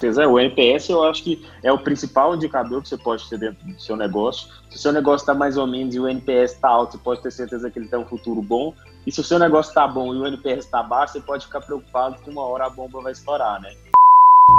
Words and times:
O 0.00 0.38
NPS 0.38 0.90
eu 0.90 1.02
acho 1.02 1.24
que 1.24 1.44
é 1.60 1.72
o 1.72 1.78
principal 1.78 2.36
indicador 2.36 2.80
que 2.80 2.88
você 2.88 2.96
pode 2.96 3.28
ter 3.28 3.36
dentro 3.36 3.66
do 3.66 3.80
seu 3.82 3.96
negócio. 3.96 4.46
Se 4.70 4.76
o 4.76 4.78
seu 4.78 4.92
negócio 4.92 5.24
está 5.24 5.34
mais 5.34 5.56
ou 5.56 5.66
menos 5.66 5.92
e 5.92 5.98
o 5.98 6.06
NPS 6.06 6.52
está 6.52 6.68
alto, 6.68 6.92
você 6.92 6.98
pode 6.98 7.20
ter 7.20 7.32
certeza 7.32 7.68
que 7.68 7.80
ele 7.80 7.88
tem 7.88 7.98
um 7.98 8.04
futuro 8.04 8.40
bom. 8.40 8.72
E 9.04 9.10
se 9.10 9.20
o 9.20 9.24
seu 9.24 9.40
negócio 9.40 9.70
está 9.70 9.88
bom 9.88 10.14
e 10.14 10.18
o 10.18 10.26
NPS 10.28 10.66
está 10.66 10.84
baixo, 10.84 11.14
você 11.14 11.20
pode 11.20 11.46
ficar 11.46 11.62
preocupado 11.62 12.16
que 12.22 12.30
uma 12.30 12.42
hora 12.42 12.66
a 12.66 12.70
bomba 12.70 13.00
vai 13.00 13.10
estourar, 13.10 13.60
né? 13.60 13.72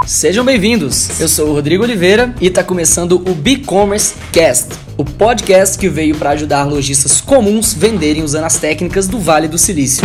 Sejam 0.06 0.44
bem-vindos. 0.44 1.22
Eu 1.22 1.30
sou 1.30 1.50
o 1.50 1.54
Rodrigo 1.54 1.84
Oliveira 1.84 2.36
e 2.42 2.48
está 2.48 2.62
começando 2.62 3.14
o 3.14 3.34
B-Commerce 3.34 4.16
Cast, 4.34 4.78
o 4.98 5.06
podcast 5.06 5.80
que 5.80 5.88
veio 5.88 6.18
para 6.18 6.32
ajudar 6.32 6.66
lojistas 6.66 7.22
comuns 7.22 7.74
venderem 7.74 8.24
usando 8.24 8.44
as 8.44 8.60
técnicas 8.60 9.08
do 9.08 9.18
Vale 9.18 9.48
do 9.48 9.58
Silício. 9.58 10.04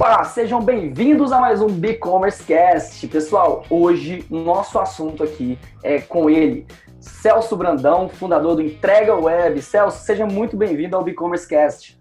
Olá, 0.00 0.24
sejam 0.24 0.62
bem-vindos 0.62 1.30
a 1.30 1.38
mais 1.38 1.60
um 1.60 1.66
B-Commerce 1.66 2.42
Cast. 2.42 3.06
Pessoal, 3.06 3.64
hoje 3.68 4.24
nosso 4.30 4.78
assunto 4.78 5.22
aqui 5.22 5.58
é 5.82 6.00
com 6.00 6.30
ele, 6.30 6.66
Celso 6.98 7.54
Brandão, 7.54 8.08
fundador 8.08 8.56
do 8.56 8.62
Entrega 8.62 9.14
Web. 9.14 9.60
Celso, 9.60 10.02
seja 10.02 10.24
muito 10.24 10.56
bem-vindo 10.56 10.96
ao 10.96 11.04
B-Commerce 11.04 11.46
Cast. 11.46 12.00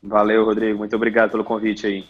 Valeu, 0.00 0.44
Rodrigo. 0.44 0.78
Muito 0.78 0.94
obrigado 0.94 1.32
pelo 1.32 1.42
convite 1.42 1.84
aí. 1.84 2.04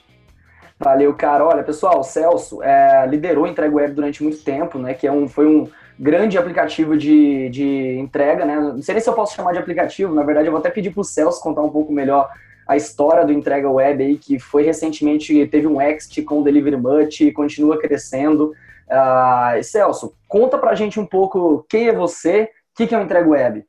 Valeu, 0.79 1.15
cara. 1.15 1.47
Olha, 1.47 1.63
pessoal, 1.63 2.01
o 2.01 2.05
Celso 2.05 2.63
é, 2.63 3.07
liderou 3.07 3.47
a 3.47 3.49
Entrega 3.49 3.75
Web 3.75 3.95
durante 3.95 4.23
muito 4.23 4.45
tempo, 4.45 4.79
né? 4.79 4.93
Que 4.93 5.07
é 5.07 5.13
um, 5.13 5.27
foi 5.27 5.47
um 5.47 5.67
grande 5.99 6.37
aplicativo 6.37 6.95
de, 6.95 7.49
de 7.49 7.97
entrega, 7.99 8.45
né? 8.45 8.61
Não 8.61 8.83
sei 8.83 8.97
nem 8.97 9.03
se 9.03 9.09
eu 9.09 9.15
posso 9.15 9.35
chamar 9.35 9.53
de 9.53 9.59
aplicativo, 9.59 10.15
na 10.15 10.25
verdade 10.25 10.49
eu 10.49 10.53
vou 10.53 10.61
até 10.61 10.69
pedir 10.69 10.91
para 10.91 11.01
o 11.01 11.05
Celso 11.05 11.43
contar 11.43 11.63
um 11.63 11.71
pouco 11.71 11.91
melhor 11.91 12.29
a 12.67 12.77
história 12.77 13.25
do 13.25 13.33
Entrega 13.33 13.71
Web 13.71 14.03
aí, 14.03 14.19
que 14.19 14.39
foi 14.39 14.63
recentemente, 14.63 15.47
teve 15.47 15.67
um 15.67 15.81
exit 15.81 16.23
com 16.23 16.41
o 16.41 16.45
Delivery 16.45 16.77
Much 16.77 17.21
e 17.21 17.33
continua 17.33 17.79
crescendo. 17.79 18.53
Uh, 18.89 19.63
Celso, 19.63 20.15
conta 20.29 20.59
pra 20.59 20.75
gente 20.75 21.01
um 21.01 21.07
pouco 21.07 21.65
quem 21.69 21.89
é 21.89 21.95
você, 21.95 22.45
o 22.45 22.77
que, 22.77 22.87
que 22.87 22.95
é 22.95 22.99
o 22.99 23.03
Entrega 23.03 23.29
Web? 23.29 23.65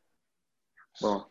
Bom, 1.02 1.24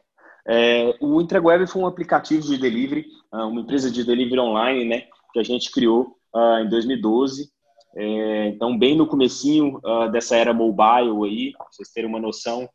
é, 0.47 0.97
o 1.01 1.21
Entrega 1.21 1.47
Web 1.47 1.67
foi 1.67 1.83
um 1.83 1.87
aplicativo 1.87 2.43
de 2.43 2.59
delivery, 2.59 3.07
ah, 3.31 3.47
uma 3.47 3.61
empresa 3.61 3.91
de 3.91 4.05
delivery 4.05 4.41
online, 4.41 4.85
né, 4.85 5.05
que 5.33 5.39
a 5.39 5.43
gente 5.43 5.71
criou 5.71 6.17
uh, 6.35 6.59
em 6.65 6.69
2012. 6.69 7.51
É, 7.95 8.47
então, 8.49 8.77
bem 8.79 8.97
no 8.97 9.07
comecinho 9.07 9.79
uh, 9.85 10.11
dessa 10.11 10.37
era 10.37 10.53
mobile 10.53 11.27
aí, 11.27 11.53
pra 11.53 11.67
vocês 11.71 11.91
terem 11.91 12.09
uma 12.09 12.21
noção, 12.21 12.69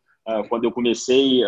quando 0.49 0.65
eu 0.65 0.73
comecei 0.73 1.41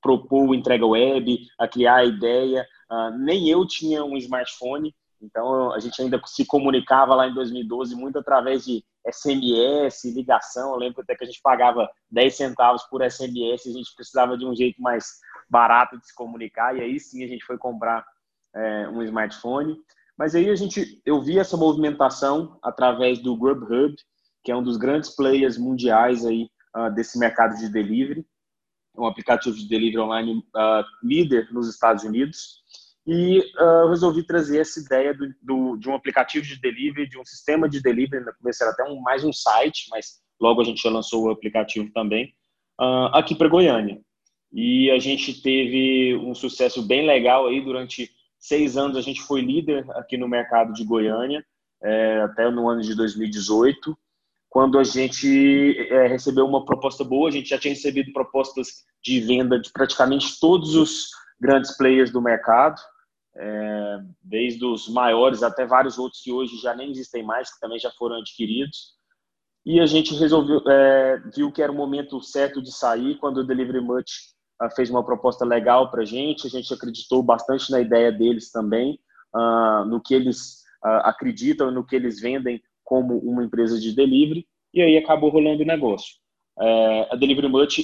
propor 0.00 0.48
o 0.48 0.54
entrega 0.54 0.86
web, 0.86 1.38
a 1.58 1.68
criar 1.68 1.96
a 1.96 2.04
ideia. 2.04 2.66
Uh, 2.90 3.18
nem 3.18 3.48
eu 3.48 3.66
tinha 3.66 4.04
um 4.04 4.16
smartphone, 4.16 4.94
então 5.20 5.72
a 5.72 5.78
gente 5.78 6.00
ainda 6.00 6.20
se 6.26 6.46
comunicava 6.46 7.14
lá 7.14 7.28
em 7.28 7.34
2012 7.34 7.94
muito 7.94 8.18
através 8.18 8.64
de 8.64 8.84
SMS, 9.10 10.04
ligação. 10.14 10.72
Eu 10.72 10.76
lembro 10.76 11.02
até 11.02 11.14
que 11.14 11.24
a 11.24 11.26
gente 11.26 11.40
pagava 11.42 11.88
10 12.10 12.34
centavos 12.34 12.82
por 12.84 13.02
SMS, 13.02 13.66
a 13.66 13.72
gente 13.72 13.94
precisava 13.94 14.36
de 14.36 14.46
um 14.46 14.54
jeito 14.54 14.80
mais 14.80 15.18
barato 15.48 15.98
de 15.98 16.06
se 16.06 16.14
comunicar, 16.14 16.76
e 16.76 16.80
aí 16.80 17.00
sim 17.00 17.24
a 17.24 17.26
gente 17.26 17.44
foi 17.44 17.58
comprar 17.58 18.04
é, 18.54 18.88
um 18.88 19.02
smartphone. 19.02 19.76
Mas 20.16 20.34
aí 20.34 20.50
a 20.50 20.54
gente, 20.54 21.00
eu 21.06 21.20
vi 21.20 21.38
essa 21.38 21.56
movimentação 21.56 22.58
através 22.62 23.20
do 23.20 23.36
Grubhub, 23.36 23.94
que 24.42 24.50
é 24.50 24.56
um 24.56 24.62
dos 24.62 24.76
grandes 24.76 25.14
players 25.14 25.56
mundiais 25.56 26.24
aí 26.26 26.48
uh, 26.76 26.92
desse 26.92 27.18
mercado 27.18 27.56
de 27.56 27.68
delivery 27.68 28.26
um 28.98 29.06
aplicativo 29.06 29.56
de 29.56 29.68
delivery 29.68 29.98
online 29.98 30.38
uh, 30.38 30.84
líder 31.02 31.48
nos 31.52 31.68
Estados 31.68 32.04
Unidos, 32.04 32.58
e 33.06 33.38
uh, 33.38 33.88
resolvi 33.88 34.22
trazer 34.22 34.60
essa 34.60 34.80
ideia 34.80 35.14
do, 35.14 35.34
do, 35.42 35.76
de 35.76 35.88
um 35.88 35.94
aplicativo 35.94 36.44
de 36.44 36.60
delivery, 36.60 37.08
de 37.08 37.18
um 37.18 37.24
sistema 37.24 37.68
de 37.68 37.80
delivery, 37.80 38.24
era 38.60 38.70
até 38.70 38.84
um, 38.84 39.00
mais 39.00 39.24
um 39.24 39.32
site, 39.32 39.88
mas 39.90 40.20
logo 40.40 40.60
a 40.60 40.64
gente 40.64 40.82
já 40.82 40.90
lançou 40.90 41.24
o 41.24 41.30
aplicativo 41.30 41.90
também, 41.92 42.34
uh, 42.80 43.14
aqui 43.14 43.34
para 43.34 43.48
Goiânia. 43.48 44.00
E 44.52 44.90
a 44.90 44.98
gente 44.98 45.42
teve 45.42 46.16
um 46.16 46.34
sucesso 46.34 46.82
bem 46.82 47.06
legal 47.06 47.46
aí, 47.46 47.60
durante 47.60 48.10
seis 48.38 48.76
anos 48.76 48.96
a 48.96 49.00
gente 49.00 49.22
foi 49.22 49.40
líder 49.40 49.84
aqui 49.92 50.16
no 50.16 50.28
mercado 50.28 50.72
de 50.72 50.84
Goiânia, 50.84 51.44
é, 51.82 52.20
até 52.22 52.50
no 52.50 52.68
ano 52.68 52.82
de 52.82 52.94
2018, 52.94 53.96
quando 54.48 54.78
a 54.78 54.84
gente 54.84 55.76
é, 55.90 56.06
recebeu 56.06 56.46
uma 56.46 56.64
proposta 56.64 57.04
boa, 57.04 57.28
a 57.28 57.32
gente 57.32 57.50
já 57.50 57.58
tinha 57.58 57.74
recebido 57.74 58.12
propostas 58.12 58.68
de 59.02 59.20
venda 59.20 59.60
de 59.60 59.70
praticamente 59.70 60.38
todos 60.40 60.74
os 60.74 61.10
grandes 61.40 61.76
players 61.76 62.10
do 62.10 62.22
mercado, 62.22 62.80
é, 63.36 63.98
desde 64.22 64.64
os 64.64 64.88
maiores 64.88 65.42
até 65.42 65.66
vários 65.66 65.98
outros 65.98 66.22
que 66.22 66.32
hoje 66.32 66.56
já 66.56 66.74
nem 66.74 66.90
existem 66.90 67.22
mais, 67.22 67.52
que 67.52 67.60
também 67.60 67.78
já 67.78 67.90
foram 67.92 68.16
adquiridos. 68.16 68.98
E 69.64 69.80
a 69.80 69.86
gente 69.86 70.14
resolveu, 70.14 70.62
é, 70.66 71.18
viu 71.34 71.52
que 71.52 71.62
era 71.62 71.70
o 71.70 71.74
momento 71.74 72.20
certo 72.22 72.62
de 72.62 72.72
sair 72.72 73.18
quando 73.18 73.38
o 73.38 73.44
Delivery 73.44 73.80
Much 73.80 74.10
uh, 74.62 74.74
fez 74.74 74.88
uma 74.88 75.04
proposta 75.04 75.44
legal 75.44 75.90
para 75.90 76.02
a 76.02 76.06
gente. 76.06 76.46
A 76.46 76.50
gente 76.50 76.72
acreditou 76.72 77.22
bastante 77.22 77.70
na 77.70 77.80
ideia 77.80 78.10
deles 78.10 78.50
também, 78.50 78.98
uh, 79.34 79.84
no 79.84 80.00
que 80.00 80.14
eles 80.14 80.62
uh, 80.84 81.04
acreditam, 81.04 81.70
no 81.70 81.84
que 81.84 81.96
eles 81.96 82.18
vendem 82.18 82.62
como 82.88 83.18
uma 83.18 83.44
empresa 83.44 83.78
de 83.78 83.94
delivery, 83.94 84.48
e 84.72 84.80
aí 84.80 84.96
acabou 84.96 85.28
rolando 85.28 85.62
o 85.62 85.66
negócio. 85.66 86.14
É, 86.58 87.08
a 87.12 87.16
Delivery 87.16 87.46
Much 87.46 87.80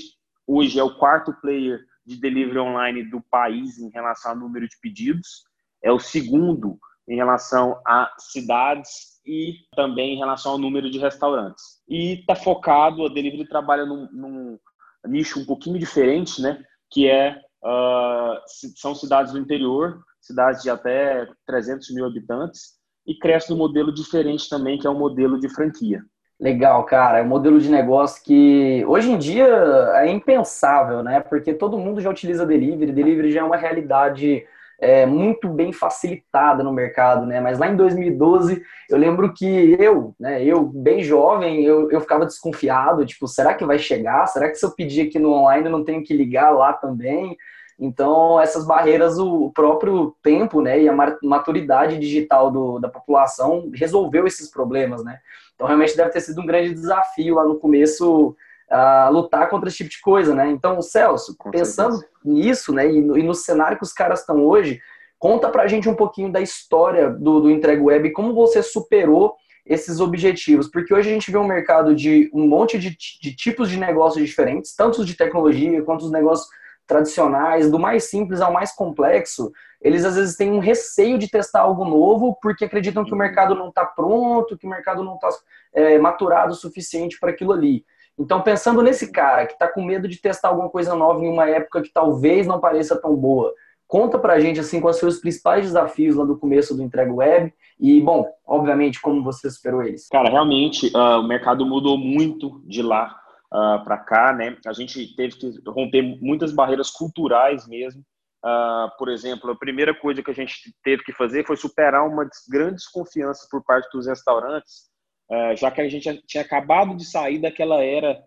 hoje 0.46 0.80
é 0.80 0.82
o 0.82 0.96
quarto 0.96 1.30
player 1.42 1.84
de 2.06 2.18
delivery 2.18 2.58
online 2.58 3.04
do 3.10 3.20
país 3.20 3.78
em 3.78 3.90
relação 3.90 4.30
ao 4.30 4.38
número 4.38 4.66
de 4.66 4.78
pedidos, 4.80 5.44
é 5.82 5.92
o 5.92 5.98
segundo 5.98 6.78
em 7.06 7.16
relação 7.16 7.78
a 7.86 8.10
cidades 8.18 9.20
e 9.26 9.56
também 9.76 10.14
em 10.14 10.18
relação 10.18 10.52
ao 10.52 10.58
número 10.58 10.90
de 10.90 10.98
restaurantes. 10.98 11.82
E 11.86 12.20
está 12.20 12.34
focado, 12.34 13.04
a 13.04 13.10
Delivery 13.10 13.46
trabalha 13.46 13.84
num, 13.84 14.08
num, 14.10 14.58
nicho 15.06 15.38
um 15.38 15.44
pouquinho 15.44 15.78
diferente, 15.78 16.40
né? 16.40 16.64
Que 16.90 17.08
é 17.10 17.38
uh, 17.62 18.40
são 18.74 18.94
cidades 18.94 19.34
do 19.34 19.38
interior, 19.38 20.02
cidades 20.18 20.62
de 20.62 20.70
até 20.70 21.28
300 21.46 21.90
mil 21.94 22.06
habitantes, 22.06 22.73
e 23.06 23.14
cresce 23.14 23.50
no 23.50 23.56
modelo 23.56 23.92
diferente 23.92 24.48
também, 24.48 24.78
que 24.78 24.86
é 24.86 24.90
o 24.90 24.98
modelo 24.98 25.38
de 25.38 25.48
franquia. 25.48 26.02
Legal, 26.40 26.84
cara. 26.84 27.18
É 27.18 27.22
um 27.22 27.28
modelo 27.28 27.60
de 27.60 27.70
negócio 27.70 28.22
que 28.24 28.84
hoje 28.86 29.10
em 29.10 29.18
dia 29.18 29.46
é 29.94 30.08
impensável, 30.10 31.02
né? 31.02 31.20
Porque 31.20 31.54
todo 31.54 31.78
mundo 31.78 32.00
já 32.00 32.10
utiliza 32.10 32.44
delivery. 32.44 32.92
Delivery 32.92 33.30
já 33.30 33.40
é 33.40 33.44
uma 33.44 33.56
realidade 33.56 34.44
é, 34.80 35.06
muito 35.06 35.48
bem 35.48 35.72
facilitada 35.72 36.62
no 36.62 36.72
mercado, 36.72 37.24
né? 37.24 37.40
Mas 37.40 37.58
lá 37.58 37.68
em 37.68 37.76
2012, 37.76 38.62
eu 38.90 38.98
lembro 38.98 39.32
que 39.32 39.76
eu, 39.78 40.14
né? 40.18 40.44
Eu, 40.44 40.64
bem 40.64 41.02
jovem, 41.02 41.64
eu, 41.64 41.90
eu 41.90 42.00
ficava 42.00 42.26
desconfiado. 42.26 43.06
Tipo, 43.06 43.28
será 43.28 43.54
que 43.54 43.64
vai 43.64 43.78
chegar? 43.78 44.26
Será 44.26 44.48
que 44.48 44.56
se 44.56 44.66
eu 44.66 44.72
pedir 44.72 45.08
aqui 45.08 45.18
no 45.18 45.32
online 45.32 45.66
eu 45.66 45.72
não 45.72 45.84
tenho 45.84 46.02
que 46.02 46.14
ligar 46.14 46.50
lá 46.50 46.72
também? 46.72 47.36
Então, 47.78 48.40
essas 48.40 48.64
barreiras, 48.66 49.18
o 49.18 49.50
próprio 49.50 50.14
tempo 50.22 50.60
né, 50.60 50.80
e 50.82 50.88
a 50.88 50.94
maturidade 51.22 51.98
digital 51.98 52.50
do, 52.50 52.78
da 52.78 52.88
população 52.88 53.70
resolveu 53.74 54.26
esses 54.26 54.50
problemas. 54.50 55.04
Né? 55.04 55.18
Então, 55.54 55.66
realmente 55.66 55.96
deve 55.96 56.10
ter 56.10 56.20
sido 56.20 56.40
um 56.40 56.46
grande 56.46 56.72
desafio 56.72 57.34
lá 57.34 57.44
no 57.44 57.58
começo 57.58 58.36
uh, 58.70 59.12
lutar 59.12 59.48
contra 59.50 59.68
esse 59.68 59.78
tipo 59.78 59.90
de 59.90 60.00
coisa. 60.00 60.34
Né? 60.34 60.48
Então, 60.50 60.80
Celso, 60.80 61.36
Com 61.36 61.50
pensando 61.50 61.96
certeza. 61.96 62.12
nisso 62.24 62.72
né, 62.72 62.90
e 62.90 63.00
no, 63.00 63.18
e, 63.18 63.22
no, 63.22 63.34
cenário 63.34 63.76
que 63.76 63.84
os 63.84 63.92
caras 63.92 64.20
estão 64.20 64.44
hoje, 64.44 64.80
conta 65.18 65.48
pra 65.48 65.66
gente 65.66 65.88
um 65.88 65.94
pouquinho 65.96 66.30
da 66.30 66.40
história 66.40 67.10
do, 67.10 67.40
do 67.40 67.50
Entrega 67.50 67.82
Web, 67.82 68.12
como 68.12 68.34
você 68.34 68.62
superou 68.62 69.34
esses 69.66 69.98
objetivos, 69.98 70.68
porque 70.68 70.92
hoje 70.92 71.08
a 71.08 71.12
gente 71.12 71.30
vê 71.30 71.38
um 71.38 71.46
mercado 71.46 71.94
de 71.94 72.30
um 72.34 72.46
monte 72.46 72.78
de, 72.78 72.90
de 72.90 73.34
tipos 73.34 73.70
de 73.70 73.78
negócios 73.78 74.22
diferentes, 74.22 74.76
tanto 74.76 75.00
os 75.00 75.06
de 75.06 75.16
tecnologia 75.16 75.82
quanto 75.82 76.04
os 76.04 76.12
negócios 76.12 76.46
tradicionais, 76.86 77.70
do 77.70 77.78
mais 77.78 78.04
simples 78.04 78.40
ao 78.40 78.52
mais 78.52 78.72
complexo, 78.72 79.52
eles 79.80 80.04
às 80.04 80.16
vezes 80.16 80.36
têm 80.36 80.50
um 80.50 80.58
receio 80.58 81.18
de 81.18 81.28
testar 81.28 81.60
algo 81.60 81.84
novo 81.84 82.38
porque 82.40 82.64
acreditam 82.64 83.04
que 83.04 83.12
o 83.12 83.16
mercado 83.16 83.54
não 83.54 83.68
está 83.68 83.84
pronto, 83.84 84.56
que 84.56 84.66
o 84.66 84.70
mercado 84.70 85.02
não 85.02 85.14
está 85.14 85.28
é, 85.74 85.98
maturado 85.98 86.52
o 86.52 86.56
suficiente 86.56 87.18
para 87.20 87.30
aquilo 87.30 87.52
ali. 87.52 87.84
Então, 88.18 88.40
pensando 88.40 88.80
nesse 88.80 89.10
cara 89.10 89.46
que 89.46 89.54
está 89.54 89.68
com 89.68 89.84
medo 89.84 90.08
de 90.08 90.20
testar 90.20 90.48
alguma 90.48 90.70
coisa 90.70 90.94
nova 90.94 91.22
em 91.22 91.28
uma 91.28 91.48
época 91.48 91.82
que 91.82 91.92
talvez 91.92 92.46
não 92.46 92.60
pareça 92.60 92.96
tão 92.96 93.14
boa, 93.16 93.52
conta 93.86 94.18
para 94.18 94.34
a 94.34 94.40
gente 94.40 94.60
assim 94.60 94.80
quais 94.80 94.98
foram 94.98 95.12
os 95.12 95.18
principais 95.18 95.66
desafios 95.66 96.14
lá 96.14 96.24
do 96.24 96.38
começo 96.38 96.74
do 96.74 96.82
entrega 96.82 97.12
web 97.12 97.52
e, 97.78 98.00
bom, 98.00 98.26
obviamente, 98.46 99.00
como 99.00 99.22
você 99.22 99.50
superou 99.50 99.82
eles. 99.82 100.08
Cara, 100.08 100.30
realmente 100.30 100.86
uh, 100.94 101.20
o 101.20 101.26
mercado 101.26 101.66
mudou 101.66 101.98
muito 101.98 102.62
de 102.64 102.82
lá 102.82 103.16
uh, 103.54 103.56
ah, 103.56 103.78
para 103.78 103.98
cá, 103.98 104.32
né? 104.32 104.58
A 104.66 104.72
gente 104.72 105.14
teve 105.14 105.36
que 105.36 105.62
romper 105.66 106.02
muitas 106.02 106.52
barreiras 106.52 106.90
culturais 106.90 107.66
mesmo. 107.68 108.02
Uh, 108.44 108.90
por 108.98 109.08
exemplo, 109.08 109.50
a 109.50 109.56
primeira 109.56 109.94
coisa 109.94 110.22
que 110.22 110.30
a 110.30 110.34
gente 110.34 110.74
teve 110.82 111.02
que 111.04 111.12
fazer 111.12 111.46
foi 111.46 111.56
superar 111.56 112.06
uma 112.06 112.28
grande 112.50 112.76
desconfiança 112.76 113.46
por 113.50 113.64
parte 113.64 113.88
dos 113.90 114.06
restaurantes, 114.06 114.90
uh, 115.30 115.56
já 115.56 115.70
que 115.70 115.80
a 115.80 115.88
gente 115.88 116.22
tinha 116.26 116.42
acabado 116.42 116.94
de 116.96 117.04
sair 117.04 117.38
daquela 117.38 117.82
era 117.82 118.22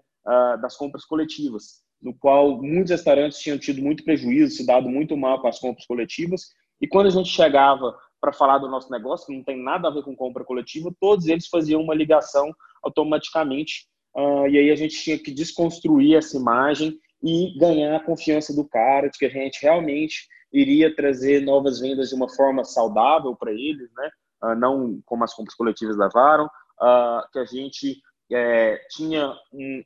das 0.61 0.75
compras 0.75 1.05
coletivas. 1.05 1.81
no 2.01 2.13
qual 2.13 2.61
muitos 2.61 2.91
restaurantes 2.91 3.39
tinham 3.39 3.57
tido 3.57 3.81
muito 3.81 4.03
prejuízo, 4.03 4.57
se 4.57 4.65
dado 4.65 4.89
muito 4.89 5.15
mal 5.15 5.41
com 5.41 5.47
as 5.47 5.57
compras 5.57 5.85
coletivas. 5.85 6.49
E 6.81 6.87
quando 6.87 7.07
a 7.07 7.11
gente 7.11 7.29
chegava 7.29 7.97
para 8.19 8.33
falar 8.33 8.57
do 8.57 8.67
nosso 8.67 8.91
negócio, 8.91 9.25
que 9.25 9.33
não 9.33 9.41
tem 9.41 9.57
nada 9.57 9.87
a 9.87 9.91
ver 9.91 10.03
com 10.03 10.13
compra 10.13 10.43
coletiva, 10.43 10.93
todos 10.99 11.27
eles 11.27 11.47
faziam 11.47 11.81
uma 11.81 11.95
ligação 11.95 12.53
automaticamente. 12.83 13.87
Uh, 14.17 14.47
e 14.47 14.57
aí 14.57 14.71
a 14.71 14.75
gente 14.75 14.99
tinha 14.99 15.17
que 15.17 15.31
desconstruir 15.31 16.15
essa 16.15 16.35
imagem 16.35 16.97
e 17.23 17.57
ganhar 17.59 17.95
a 17.95 18.03
confiança 18.03 18.53
do 18.55 18.67
cara 18.67 19.09
de 19.09 19.17
que 19.17 19.25
a 19.25 19.29
gente 19.29 19.61
realmente 19.61 20.27
iria 20.51 20.95
trazer 20.95 21.41
novas 21.41 21.79
vendas 21.79 22.09
de 22.09 22.15
uma 22.15 22.29
forma 22.29 22.63
saudável 22.63 23.35
para 23.35 23.51
eles, 23.51 23.89
né? 23.95 24.09
Uh, 24.43 24.55
não 24.55 25.01
como 25.05 25.23
as 25.23 25.33
compras 25.33 25.55
coletivas 25.55 25.97
levaram, 25.97 26.45
uh, 26.45 27.21
que 27.31 27.39
a 27.39 27.45
gente 27.45 28.01
é, 28.31 28.79
tinha 28.89 29.33
um, 29.53 29.83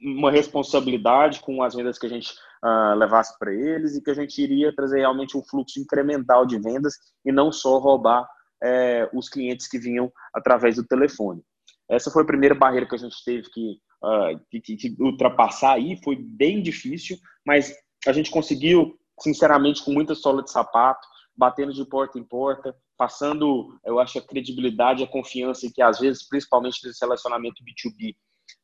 uma 0.00 0.30
responsabilidade 0.30 1.40
com 1.40 1.62
as 1.62 1.74
vendas 1.74 1.98
que 1.98 2.06
a 2.06 2.08
gente 2.08 2.32
uh, 2.64 2.94
levasse 2.96 3.38
para 3.38 3.52
eles 3.52 3.96
e 3.96 4.02
que 4.02 4.10
a 4.10 4.14
gente 4.14 4.40
iria 4.40 4.74
trazer 4.74 5.00
realmente 5.00 5.36
um 5.36 5.42
fluxo 5.42 5.80
incremental 5.80 6.46
de 6.46 6.58
vendas 6.58 6.94
e 7.24 7.32
não 7.32 7.52
só 7.52 7.78
roubar 7.78 8.28
é, 8.62 9.08
os 9.12 9.28
clientes 9.28 9.68
que 9.68 9.78
vinham 9.78 10.12
através 10.32 10.76
do 10.76 10.86
telefone. 10.86 11.42
Essa 11.90 12.10
foi 12.10 12.22
a 12.22 12.26
primeira 12.26 12.54
barreira 12.54 12.86
que 12.86 12.94
a 12.94 12.98
gente 12.98 13.16
teve 13.24 13.50
que, 13.50 13.78
uh, 14.02 14.40
que, 14.50 14.76
que 14.76 14.96
ultrapassar 15.00 15.74
aí, 15.74 16.00
foi 16.02 16.16
bem 16.16 16.62
difícil, 16.62 17.16
mas 17.46 17.74
a 18.06 18.12
gente 18.12 18.30
conseguiu, 18.30 18.98
sinceramente, 19.20 19.84
com 19.84 19.92
muita 19.92 20.14
sola 20.14 20.42
de 20.42 20.50
sapato, 20.50 21.06
batendo 21.36 21.72
de 21.72 21.84
porta 21.84 22.18
em 22.18 22.24
porta, 22.24 22.74
passando, 22.96 23.78
eu 23.84 23.98
acho, 23.98 24.18
a 24.18 24.22
credibilidade, 24.22 25.02
a 25.02 25.08
confiança 25.08 25.70
que 25.74 25.82
às 25.82 25.98
vezes, 25.98 26.28
principalmente 26.28 26.86
nesse 26.86 27.00
relacionamento 27.00 27.62
B2B, 27.64 28.14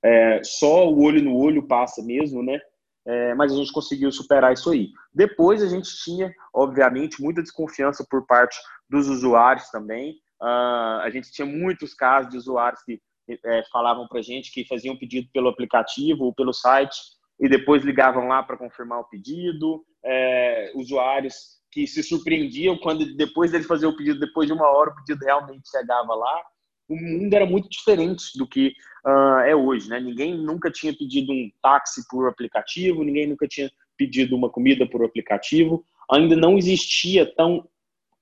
é, 0.05 0.41
só 0.45 0.89
o 0.89 1.03
olho 1.03 1.23
no 1.23 1.37
olho 1.37 1.67
passa 1.67 2.03
mesmo, 2.03 2.43
né? 2.43 2.59
É, 3.07 3.35
mas 3.35 3.53
a 3.53 3.57
gente 3.57 3.73
conseguiu 3.73 4.13
superar 4.13 4.53
isso 4.53 4.71
aí. 4.71 4.91
Depois 5.15 5.63
a 5.63 5.67
gente 5.67 5.89
tinha, 6.05 6.31
obviamente, 6.53 7.23
muita 7.23 7.43
desconfiança 7.43 8.07
por 8.09 8.27
parte 8.27 8.57
dos 8.89 9.09
usuários 9.09 9.71
também. 9.71 10.13
Uh, 10.41 11.01
a 11.03 11.11
gente 11.11 11.33
tinha 11.33 11.47
muitos 11.47 11.95
casos 11.95 12.31
de 12.31 12.37
usuários 12.37 12.83
que 12.85 13.01
é, 13.45 13.63
falavam 13.73 14.07
para 14.07 14.23
gente 14.23 14.53
que 14.53 14.65
faziam 14.67 14.97
pedido 14.97 15.29
pelo 15.33 15.49
aplicativo 15.49 16.25
ou 16.25 16.35
pelo 16.35 16.53
site 16.53 16.97
e 17.41 17.49
depois 17.49 17.85
ligavam 17.85 18.29
lá 18.29 18.43
para 18.43 18.57
confirmar 18.57 19.01
o 19.01 19.09
pedido. 19.09 19.85
É, 20.05 20.73
usuários 20.75 21.59
que 21.71 21.87
se 21.87 22.03
surpreendiam 22.03 22.79
quando 22.79 23.17
depois 23.17 23.51
deles 23.51 23.67
fazer 23.67 23.87
o 23.87 23.97
pedido, 23.97 24.21
depois 24.21 24.47
de 24.47 24.53
uma 24.53 24.69
hora, 24.69 24.91
o 24.91 24.95
pedido 24.95 25.25
realmente 25.25 25.69
chegava 25.69 26.15
lá 26.15 26.43
o 26.89 26.97
mundo 26.97 27.35
era 27.35 27.45
muito 27.45 27.69
diferente 27.69 28.37
do 28.37 28.47
que 28.47 28.73
uh, 29.07 29.41
é 29.41 29.55
hoje, 29.55 29.89
né? 29.89 30.01
Ninguém 30.01 30.37
nunca 30.37 30.71
tinha 30.71 30.97
pedido 30.97 31.33
um 31.33 31.51
táxi 31.63 32.03
por 32.09 32.27
aplicativo, 32.29 33.05
ninguém 33.05 33.27
nunca 33.27 33.47
tinha 33.47 33.71
pedido 33.97 34.35
uma 34.35 34.49
comida 34.49 34.89
por 34.89 35.05
aplicativo, 35.05 35.85
ainda 36.11 36.35
não 36.35 36.57
existia 36.57 37.27
tão 37.35 37.69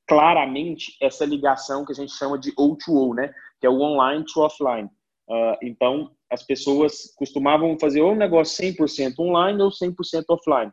claramente 0.09 0.97
essa 1.01 1.25
ligação 1.25 1.85
que 1.85 1.93
a 1.93 1.95
gente 1.95 2.13
chama 2.13 2.39
de 2.39 2.53
O2O, 2.53 3.15
né? 3.15 3.33
Que 3.61 3.67
é 3.67 3.71
o 3.71 3.81
online 3.81 4.25
to 4.25 4.41
offline. 4.41 4.91
Uh, 5.29 5.57
então, 5.63 6.11
as 6.31 6.43
pessoas 6.43 7.13
costumavam 7.17 7.79
fazer 7.79 8.01
ou 8.01 8.13
um 8.13 8.17
negócio 8.17 8.65
100% 8.65 9.19
online 9.19 9.61
ou 9.63 9.71
100% 9.71 10.25
offline. 10.29 10.73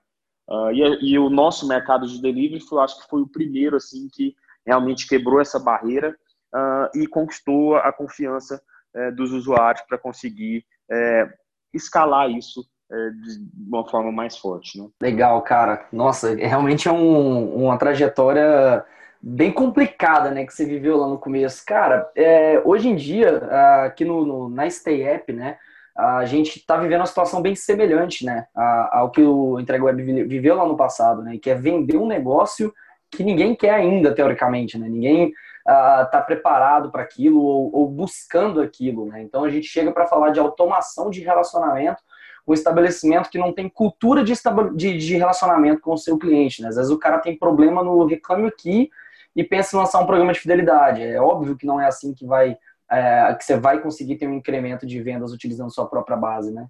Uh, 0.50 0.72
e, 0.72 1.14
e, 1.14 1.20
o 1.20 1.30
nosso 1.30 1.68
mercado 1.68 2.06
de 2.06 2.22
delivery, 2.22 2.60
foi, 2.60 2.84
acho 2.84 3.00
que 3.02 3.10
foi 3.10 3.22
o 3.22 3.28
primeiro 3.28 3.78
assim 3.78 4.08
que 4.12 4.36
realmente 4.66 5.08
quebrou 5.08 5.40
essa 5.40 5.60
barreira 5.60 6.16
uh, 6.54 6.98
e 6.98 7.08
conquistou 7.08 7.76
a 7.78 7.92
confiança 7.92 8.62
uh, 8.96 9.16
dos 9.16 9.32
usuários 9.32 9.84
para 9.88 9.98
conseguir 9.98 10.66
uh, 10.92 11.30
escalar 11.74 12.30
isso 12.30 12.66
é, 12.92 13.10
de 13.10 13.68
uma 13.68 13.88
forma 13.90 14.12
mais 14.12 14.38
forte. 14.38 14.80
Né? 14.80 14.88
Legal, 15.02 15.42
cara. 15.42 15.88
Nossa, 15.92 16.36
realmente 16.36 16.88
é 16.88 16.92
um, 16.92 17.64
uma 17.64 17.78
trajetória 17.78 18.86
bem 19.25 19.54
complicada, 19.54 20.30
né, 20.30 20.46
que 20.46 20.54
você 20.54 20.66
viveu 20.66 20.98
lá 20.98 21.08
no 21.08 21.18
começo. 21.18 21.64
Cara, 21.66 22.12
é, 22.14 22.62
hoje 22.66 22.90
em 22.90 22.96
dia, 22.96 23.38
aqui 23.86 24.04
no, 24.04 24.25
no, 24.25 24.50
na 24.50 24.70
Stay 24.70 25.02
App, 25.02 25.31
né, 25.31 25.58
a 25.96 26.25
gente 26.25 26.58
está 26.58 26.75
vivendo 26.75 27.00
uma 27.00 27.06
situação 27.06 27.42
bem 27.42 27.56
semelhante, 27.56 28.25
né, 28.25 28.46
ao 28.92 29.10
que 29.12 29.22
o 29.22 29.58
Entrega 29.62 29.86
Web 29.86 30.25
viveu 30.25 30.56
lá 30.56 30.66
no 30.66 30.75
passado, 30.75 31.22
né, 31.22 31.38
que 31.42 31.50
é 31.50 31.56
vender 31.56 31.96
um 31.96 32.06
negócio 32.06 32.74
que 33.10 33.24
ninguém 33.24 33.56
quer 33.56 33.70
ainda, 33.75 34.14
teoricamente, 34.14 34.78
né, 34.78 34.90
ninguém 34.90 35.31
está 35.66 36.20
uh, 36.22 36.25
preparado 36.25 36.92
para 36.92 37.04
aquilo 37.04 37.42
ou, 37.42 37.74
ou, 37.74 37.88
buscando 37.88 38.60
aquilo. 38.60 39.06
Né? 39.06 39.22
Então 39.22 39.46
a 39.46 39.50
gente 39.50 39.68
chega 39.68 39.94
para 39.94 40.06
falar 40.06 40.31
de 40.31 40.40
automação 40.40 41.10
de 41.10 41.22
relacionamento, 41.22 42.04
um 42.46 42.54
estabelecimento 42.54 43.30
que 43.30 43.38
não 43.38 43.54
tem 43.54 43.70
cultura 43.70 44.22
de, 44.22 44.34
de, 44.75 44.98
de, 44.98 45.16
relacionamento 45.16 45.80
com 45.80 45.94
o 45.94 45.98
seu 45.98 46.18
cliente. 46.18 46.62
Né? 46.62 46.68
Às 46.68 46.75
vezes 46.75 46.92
o 46.92 47.00
cara 47.00 47.20
tem 47.20 47.38
problema 47.38 47.81
no 47.81 48.06
reclame 48.06 48.48
aqui 48.48 48.92
e 49.36 49.44
pensa 49.44 49.76
em 49.76 49.80
lançar 49.80 50.00
um 50.00 50.06
programa 50.06 50.34
de 50.34 50.40
fidelidade. 50.40 51.02
É 51.02 51.20
óbvio 51.20 51.58
que 51.58 51.66
não 51.66 51.80
é 51.80 51.88
assim 51.88 52.14
que 52.14 52.26
vai 52.26 52.58
é, 52.92 53.34
que 53.34 53.44
você 53.44 53.58
vai 53.58 53.82
conseguir 53.82 54.18
ter 54.18 54.28
um 54.28 54.34
incremento 54.34 54.86
de 54.86 55.02
vendas 55.02 55.32
utilizando 55.32 55.74
sua 55.74 55.88
própria 55.88 56.16
base, 56.16 56.52
né? 56.52 56.68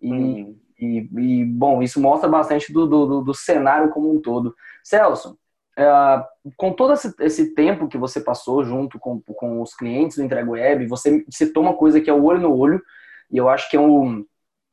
E, 0.00 0.10
uhum. 0.10 0.58
e, 0.78 1.08
e 1.18 1.44
bom, 1.44 1.82
isso 1.82 2.00
mostra 2.00 2.28
bastante 2.28 2.72
do, 2.72 2.86
do, 2.86 3.20
do 3.22 3.34
cenário 3.34 3.90
como 3.90 4.12
um 4.12 4.20
todo. 4.20 4.54
Celso, 4.82 5.38
é, 5.76 6.24
com 6.56 6.72
todo 6.72 6.94
esse, 6.94 7.14
esse, 7.20 7.54
tempo 7.54 7.88
que 7.88 7.98
você 7.98 8.20
passou 8.20 8.64
junto 8.64 8.98
com, 8.98 9.20
com 9.20 9.62
os 9.62 9.74
clientes 9.74 10.16
do 10.16 10.24
Entrega 10.24 10.50
Web, 10.50 10.86
você 10.86 11.24
citou 11.30 11.62
uma 11.62 11.74
coisa 11.74 12.00
que 12.00 12.10
é 12.10 12.12
o 12.12 12.24
olho 12.24 12.40
no 12.40 12.56
olho, 12.56 12.82
e 13.30 13.36
eu 13.36 13.48
acho 13.48 13.70
que 13.70 13.76
é 13.76 13.80
um, 13.80 14.24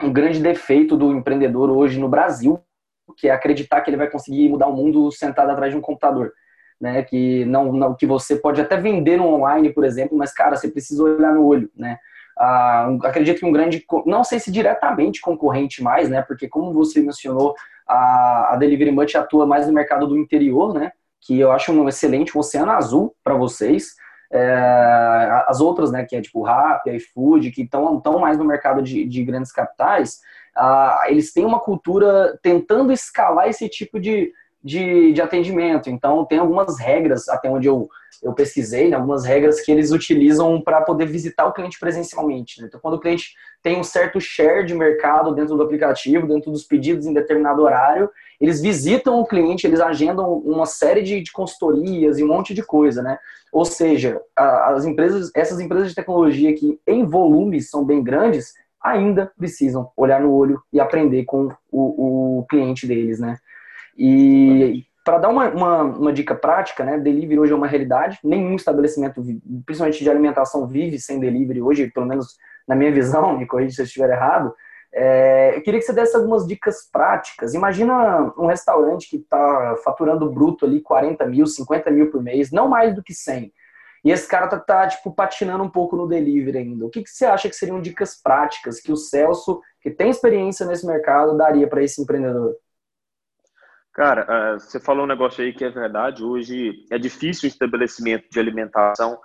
um 0.01 0.12
grande 0.12 0.42
defeito 0.42 0.98
do 0.98 1.12
empreendedor 1.12 1.69
hoje 1.69 2.00
no 2.00 2.10
Brasil, 2.10 2.60
que 3.18 3.28
é 3.28 3.31
acreditar 3.31 3.81
que 3.81 3.89
ele 3.89 3.98
vai 3.98 4.10
conseguir 4.10 4.50
mudar 4.50 4.68
o 4.68 4.75
mundo 4.75 5.12
sentado 5.12 5.51
atrás 5.51 5.72
de 5.72 5.78
um 5.78 5.81
computador. 5.81 6.31
Né, 6.79 7.01
que 7.01 7.44
não, 7.45 7.74
não, 7.74 7.95
que 7.95 8.06
você 8.06 8.35
pode 8.35 8.62
até 8.62 8.77
vender 8.77 9.18
no 9.18 9.25
online, 9.25 9.74
por 9.74 9.83
exemplo, 9.83 10.15
mas 10.15 10.31
cara, 10.31 10.56
você 10.56 10.68
precisa 10.68 11.01
olhar 11.01 11.33
no 11.33 11.44
olho, 11.44 11.71
né? 11.75 11.97
Ah, 12.38 12.95
acredito 13.03 13.39
que 13.39 13.45
um 13.47 13.51
grande, 13.51 13.83
não 14.06 14.24
sei 14.24 14.39
se 14.39 14.51
diretamente 14.51 15.19
concorrente 15.19 15.81
mais, 15.81 16.07
né? 16.07 16.21
Porque 16.21 16.47
como 16.47 16.71
você 16.71 17.01
mencionou, 17.01 17.56
a, 17.88 18.53
a 18.53 18.56
Delivery 18.57 18.91
Much 18.91 19.15
atua 19.15 19.45
mais 19.45 19.65
no 19.65 19.74
mercado 19.74 20.06
do 20.06 20.18
interior, 20.18 20.74
né? 20.74 20.91
Que 21.19 21.39
eu 21.39 21.51
acho 21.51 21.71
um 21.71 21.89
excelente, 21.89 22.38
um 22.38 22.41
oceano 22.41 22.71
azul 22.71 23.15
para 23.24 23.33
vocês. 23.33 23.95
É, 24.31 25.44
as 25.47 25.62
outras, 25.62 25.89
né, 25.89 26.03
que 26.03 26.15
é 26.15 26.21
tipo 26.21 26.44
Rappi, 26.44 26.91
iFood, 26.97 27.50
que 27.51 27.62
estão 27.62 28.00
tão 28.01 28.19
mais 28.19 28.38
no 28.38 28.44
mercado 28.44 28.81
de, 28.81 29.06
de 29.06 29.24
grandes 29.24 29.53
capitais, 29.53 30.19
uh, 30.57 31.07
eles 31.07 31.31
têm 31.31 31.45
uma 31.45 31.62
cultura 31.62 32.38
tentando 32.44 32.91
escalar 32.91 33.47
esse 33.47 33.69
tipo 33.69 34.00
de, 34.00 34.34
de, 34.67 35.13
de 35.13 35.21
atendimento. 35.21 35.89
Então, 35.89 36.25
tem 36.25 36.38
algumas 36.38 36.77
regras, 36.77 37.29
até 37.29 37.50
onde 37.50 37.67
eu, 37.67 37.88
eu 38.21 38.33
pesquisei, 38.33 38.89
né, 38.89 38.97
algumas 38.97 39.24
regras 39.24 39.62
que 39.62 39.71
eles 39.71 39.91
utilizam 39.91 40.62
para 40.62 40.81
poder 40.81 41.05
visitar 41.05 41.45
o 41.45 41.53
cliente 41.53 41.79
presencialmente. 41.79 42.59
Né? 42.59 42.67
Então, 42.67 42.79
quando 42.81 42.95
o 42.95 43.00
cliente 43.00 43.33
tem 43.63 43.79
um 43.79 43.83
certo 43.83 44.19
share 44.19 44.65
de 44.65 44.75
mercado 44.75 45.33
dentro 45.33 45.55
do 45.55 45.63
aplicativo, 45.63 46.27
dentro 46.27 46.51
dos 46.51 46.65
pedidos 46.65 47.05
em 47.05 47.13
determinado 47.13 47.63
horário, 47.63 48.09
eles 48.41 48.62
visitam 48.62 49.21
o 49.21 49.25
cliente, 49.25 49.65
eles 49.65 49.79
agendam 49.79 50.33
uma 50.39 50.65
série 50.65 51.01
de, 51.01 51.21
de 51.21 51.31
consultorias 51.31 52.19
e 52.19 52.24
um 52.24 52.27
monte 52.27 52.53
de 52.53 52.62
coisa, 52.62 53.01
né? 53.01 53.17
Ou 53.53 53.63
seja, 53.63 54.21
as 54.36 54.86
empresas, 54.86 55.31
essas 55.33 55.62
empresas 55.62 55.89
de 55.89 55.95
tecnologia 55.95 56.53
que 56.53 56.77
em 56.86 57.05
volumes 57.05 57.69
são 57.69 57.86
bem 57.86 58.03
grandes, 58.03 58.53
ainda 58.83 59.31
precisam 59.38 59.89
olhar 59.95 60.21
no 60.21 60.33
olho 60.33 60.62
e 60.71 60.79
aprender 60.79 61.24
com 61.24 61.50
o, 61.71 62.39
o 62.39 62.45
cliente 62.47 62.86
deles, 62.86 63.19
né? 63.19 63.38
E 63.98 64.86
para 65.04 65.20
dar 65.20 65.30
uma, 65.30 65.50
uma, 65.50 65.84
uma, 65.84 66.13
dica 66.13 66.36
prática, 66.36 66.84
né, 66.84 67.00
delivery 67.00 67.39
hoje 67.39 67.54
é 67.54 67.56
uma 67.56 67.66
realidade, 67.66 68.20
nenhum 68.22 68.56
estabelecimento, 68.56 69.24
principalmente 69.66 70.04
de 70.04 70.10
alimentação, 70.10 70.68
vive 70.68 71.00
sem 71.00 71.18
delivery 71.18 71.62
hoje, 71.62 71.89
pelo 71.92 72.06
menos 72.06 72.36
na 72.68 72.75
minha 72.75 72.92
visão, 72.94 73.38
me 73.38 73.48
corrija 73.48 73.75
se 73.75 73.82
eu 73.82 73.86
estiver 73.86 74.10
errado. 74.10 74.54
É, 74.94 75.56
eu 75.56 75.62
queria 75.62 75.80
que 75.80 75.86
você 75.86 75.94
desse 75.94 76.16
algumas 76.16 76.46
dicas 76.46 76.89
práticas. 76.92 77.54
Imagina 77.54 78.34
um 78.38 78.48
restaurante 78.48 79.10
que 79.10 79.18
está 79.18 79.75
faturando 79.84 80.30
bruto 80.30 80.66
ali 80.66 80.82
40 80.82 81.25
mil, 81.25 81.46
50 81.46 81.89
mil 81.89 82.12
por 82.12 82.22
mês, 82.22 82.51
não 82.51 82.68
mais 82.68 82.94
do 82.94 83.04
que 83.04 83.13
100. 83.13 83.51
E 84.04 84.12
esse 84.12 84.27
cara 84.27 84.48
tá, 84.48 84.60
tá 84.60 84.88
tipo, 84.88 85.13
patinando 85.13 85.63
um 85.63 85.70
pouco 85.70 85.96
no 85.96 86.08
delivery 86.08 86.58
ainda. 86.58 86.86
O 86.86 86.89
que, 86.89 87.04
que 87.04 87.10
você 87.10 87.25
acha 87.25 87.50
que 87.50 87.56
seriam 87.56 87.82
dicas 87.82 88.22
práticas 88.22 88.80
que 88.80 88.92
o 88.92 88.98
Celso, 88.98 89.62
que 89.82 89.89
tem 89.89 90.10
experiência 90.10 90.66
nesse 90.66 90.86
mercado, 90.86 91.38
daria 91.38 91.68
para 91.68 91.84
esse 91.84 92.01
empreendedor? 92.01 92.56
Cara, 93.98 94.27
uh, 94.56 94.60
você 94.60 94.80
falou 94.80 95.06
um 95.06 95.08
negócio 95.08 95.44
aí 95.44 95.51
que 95.51 95.66
é 95.66 95.72
verdade. 95.72 96.24
Hoje 96.24 96.86
é 96.92 97.00
difícil 97.00 97.48
o 97.48 97.51
estabelecimento 97.51 98.30
de 98.30 98.39
alimentação 98.39 99.20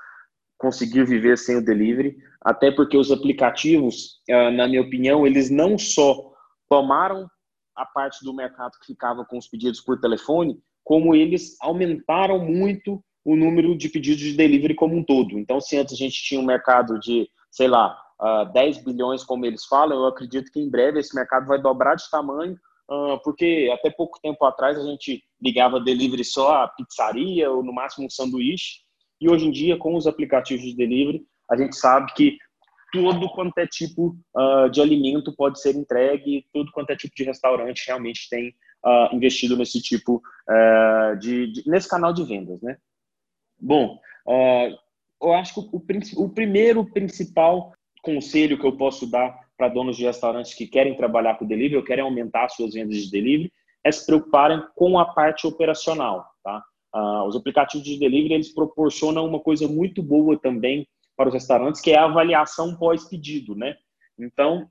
conseguir 0.56 1.04
viver 1.04 1.36
sem 1.36 1.56
o 1.56 1.64
delivery, 1.64 2.16
até 2.40 2.70
porque 2.70 2.96
os 2.96 3.12
aplicativos, 3.12 4.22
uh, 4.30 4.50
na 4.50 4.66
minha 4.66 4.80
opinião, 4.80 5.26
eles 5.26 5.50
não 5.50 5.76
só 5.76 6.32
tomaram 6.70 7.28
a 7.76 7.84
parte 7.84 8.24
do 8.24 8.32
mercado 8.32 8.78
que 8.80 8.86
ficava 8.86 9.26
com 9.26 9.36
os 9.36 9.46
pedidos 9.46 9.78
por 9.82 10.00
telefone, 10.00 10.58
como 10.82 11.14
eles 11.14 11.54
aumentaram 11.60 12.38
muito 12.38 13.04
o 13.26 13.36
número 13.36 13.76
de 13.76 13.90
pedidos 13.90 14.22
de 14.22 14.32
delivery 14.34 14.74
como 14.74 14.96
um 14.96 15.04
todo. 15.04 15.38
Então, 15.38 15.60
se 15.60 15.76
antes 15.76 15.92
a 15.92 15.96
gente 15.98 16.22
tinha 16.22 16.40
um 16.40 16.46
mercado 16.46 16.98
de, 16.98 17.28
sei 17.50 17.68
lá, 17.68 17.92
uh, 18.18 18.24
ah, 18.24 18.44
10 18.44 18.82
bilhões, 18.84 19.22
como 19.22 19.44
eles 19.44 19.66
falam, 19.66 19.98
eu 19.98 20.06
acredito 20.06 20.50
que 20.50 20.60
em 20.60 20.70
breve 20.70 20.98
esse 20.98 21.14
mercado 21.14 21.46
vai 21.46 21.60
dobrar 21.60 21.94
de 21.94 22.08
tamanho 22.10 22.56
porque 23.22 23.70
até 23.72 23.90
pouco 23.90 24.20
tempo 24.20 24.44
atrás 24.44 24.78
a 24.78 24.82
gente 24.82 25.22
ligava 25.40 25.80
delivery 25.80 26.24
só 26.24 26.62
a 26.62 26.68
pizzaria 26.68 27.50
ou 27.50 27.62
no 27.62 27.72
máximo 27.72 28.06
um 28.06 28.10
sanduíche, 28.10 28.80
e 29.20 29.30
hoje 29.30 29.46
em 29.46 29.52
dia, 29.52 29.76
com 29.76 29.94
os 29.94 30.06
aplicativos 30.06 30.64
de 30.64 30.74
delivery, 30.74 31.24
a 31.48 31.56
gente 31.56 31.76
sabe 31.76 32.12
que 32.14 32.36
todo 32.92 33.30
quanto 33.30 33.56
é 33.58 33.66
tipo 33.66 34.16
uh, 34.36 34.68
de 34.68 34.80
alimento 34.80 35.34
pode 35.34 35.60
ser 35.60 35.76
entregue, 35.76 36.44
todo 36.52 36.72
quanto 36.72 36.90
é 36.90 36.96
tipo 36.96 37.14
de 37.14 37.24
restaurante 37.24 37.86
realmente 37.86 38.28
tem 38.28 38.48
uh, 38.84 39.14
investido 39.14 39.56
nesse 39.56 39.80
tipo 39.80 40.20
uh, 40.48 41.16
de, 41.18 41.52
de, 41.52 41.70
nesse 41.70 41.88
canal 41.88 42.12
de 42.12 42.24
vendas, 42.24 42.60
né? 42.60 42.76
Bom, 43.58 44.00
eu 45.22 45.32
acho 45.34 45.54
que 45.54 45.60
o, 45.60 45.70
o, 45.72 46.24
o 46.24 46.28
primeiro 46.28 46.84
principal 46.84 47.72
conselho 48.02 48.58
que 48.58 48.66
eu 48.66 48.76
posso 48.76 49.08
dar 49.08 49.38
para 49.56 49.68
donos 49.68 49.96
de 49.96 50.04
restaurantes 50.04 50.54
que 50.54 50.66
querem 50.66 50.96
trabalhar 50.96 51.38
com 51.38 51.46
delivery 51.46 51.76
ou 51.76 51.84
querem 51.84 52.04
aumentar 52.04 52.48
suas 52.48 52.74
vendas 52.74 52.96
de 52.96 53.10
delivery 53.10 53.52
é 53.84 53.90
se 53.90 54.06
preocuparem 54.06 54.62
com 54.74 54.98
a 54.98 55.04
parte 55.04 55.46
operacional, 55.46 56.26
tá? 56.42 56.62
os 57.26 57.34
aplicativos 57.34 57.86
de 57.86 57.98
delivery 57.98 58.34
eles 58.34 58.52
proporcionam 58.52 59.26
uma 59.26 59.40
coisa 59.40 59.66
muito 59.66 60.02
boa 60.02 60.38
também 60.38 60.86
para 61.16 61.28
os 61.28 61.34
restaurantes, 61.34 61.80
que 61.80 61.90
é 61.90 61.98
a 61.98 62.04
avaliação 62.04 62.76
pós-pedido, 62.76 63.54
né? 63.54 63.76
Então, 64.18 64.68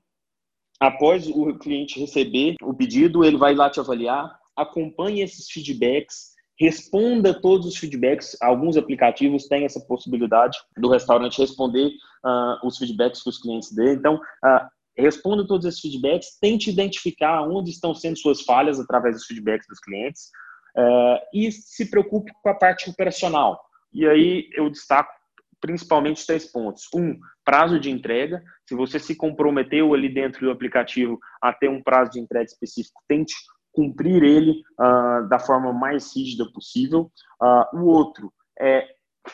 após 0.78 1.28
o 1.28 1.56
cliente 1.58 2.00
receber 2.00 2.56
o 2.62 2.74
pedido, 2.74 3.24
ele 3.24 3.36
vai 3.36 3.54
lá 3.54 3.70
te 3.70 3.80
avaliar, 3.80 4.38
acompanhe 4.56 5.20
esses 5.20 5.50
feedbacks, 5.50 6.32
responda 6.58 7.34
todos 7.40 7.66
os 7.66 7.76
feedbacks. 7.76 8.36
Alguns 8.40 8.76
aplicativos 8.76 9.46
têm 9.46 9.64
essa 9.64 9.80
possibilidade 9.80 10.58
do 10.76 10.88
restaurante 10.88 11.40
responder 11.40 11.90
uh, 12.24 12.66
os 12.66 12.78
feedbacks 12.78 13.22
que 13.22 13.28
os 13.28 13.38
clientes 13.38 13.72
dêem. 13.72 13.94
Então, 13.94 14.16
uh, 14.16 14.68
responda 14.96 15.46
todos 15.46 15.66
esses 15.66 15.80
feedbacks, 15.80 16.38
tente 16.40 16.70
identificar 16.70 17.42
onde 17.42 17.70
estão 17.70 17.94
sendo 17.94 18.18
suas 18.18 18.42
falhas 18.42 18.78
através 18.78 19.16
dos 19.16 19.26
feedbacks 19.26 19.66
dos 19.68 19.80
clientes 19.80 20.30
uh, 20.76 21.18
e 21.34 21.50
se 21.50 21.90
preocupe 21.90 22.32
com 22.42 22.48
a 22.48 22.54
parte 22.54 22.90
operacional. 22.90 23.60
E 23.92 24.06
aí 24.06 24.48
eu 24.54 24.70
destaco 24.70 25.12
principalmente 25.60 26.26
três 26.26 26.50
pontos. 26.50 26.88
Um, 26.94 27.18
prazo 27.44 27.78
de 27.78 27.90
entrega. 27.90 28.42
Se 28.66 28.74
você 28.74 28.98
se 28.98 29.14
comprometeu 29.14 29.94
ali 29.94 30.12
dentro 30.12 30.46
do 30.46 30.50
aplicativo 30.50 31.18
a 31.40 31.52
ter 31.52 31.68
um 31.68 31.82
prazo 31.82 32.12
de 32.12 32.20
entrega 32.20 32.44
específico, 32.44 33.00
tente 33.08 33.34
cumprir 33.72 34.22
ele 34.22 34.62
uh, 34.78 35.28
da 35.28 35.38
forma 35.38 35.72
mais 35.72 36.14
rígida 36.14 36.44
possível. 36.52 37.10
Uh, 37.40 37.78
o 37.78 37.84
outro 37.86 38.32
é 38.60 38.86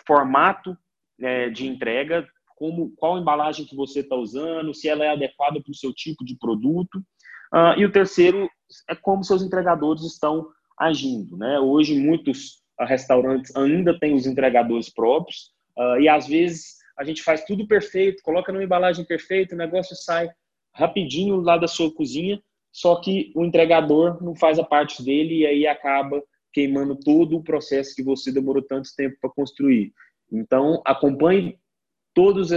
formato 0.06 0.76
é, 1.20 1.50
de 1.50 1.66
entrega, 1.66 2.26
como 2.58 2.92
qual 2.96 3.18
embalagem 3.18 3.66
que 3.66 3.76
você 3.76 4.00
está 4.00 4.16
usando, 4.16 4.74
se 4.74 4.88
ela 4.88 5.04
é 5.04 5.10
adequada 5.10 5.60
para 5.62 5.70
o 5.70 5.74
seu 5.74 5.92
tipo 5.92 6.24
de 6.24 6.36
produto. 6.36 6.98
Uh, 7.54 7.78
e 7.78 7.84
o 7.84 7.92
terceiro 7.92 8.50
é 8.88 8.94
como 8.94 9.24
seus 9.24 9.42
entregadores 9.42 10.02
estão 10.02 10.48
agindo. 10.78 11.36
Né? 11.36 11.58
Hoje, 11.58 11.98
muitos 11.98 12.62
restaurantes 12.80 13.54
ainda 13.56 13.98
têm 13.98 14.14
os 14.14 14.26
entregadores 14.26 14.92
próprios, 14.92 15.52
Uh, 15.78 16.00
e 16.00 16.08
às 16.08 16.26
vezes 16.26 16.78
a 16.98 17.04
gente 17.04 17.22
faz 17.22 17.44
tudo 17.44 17.66
perfeito, 17.66 18.22
coloca 18.24 18.50
numa 18.50 18.64
embalagem 18.64 19.04
perfeita, 19.04 19.54
o 19.54 19.58
negócio 19.58 19.94
sai 19.94 20.28
rapidinho 20.74 21.36
lá 21.36 21.56
da 21.56 21.68
sua 21.68 21.94
cozinha, 21.94 22.42
só 22.72 22.96
que 22.96 23.32
o 23.36 23.44
entregador 23.44 24.20
não 24.22 24.34
faz 24.34 24.58
a 24.58 24.64
parte 24.64 25.04
dele 25.04 25.38
e 25.38 25.46
aí 25.46 25.66
acaba 25.68 26.20
queimando 26.52 26.96
todo 26.96 27.36
o 27.36 27.44
processo 27.44 27.94
que 27.94 28.02
você 28.02 28.32
demorou 28.32 28.62
tanto 28.62 28.88
tempo 28.96 29.16
para 29.20 29.30
construir. 29.30 29.92
Então, 30.32 30.82
acompanhe 30.84 31.56
todas 32.18 32.50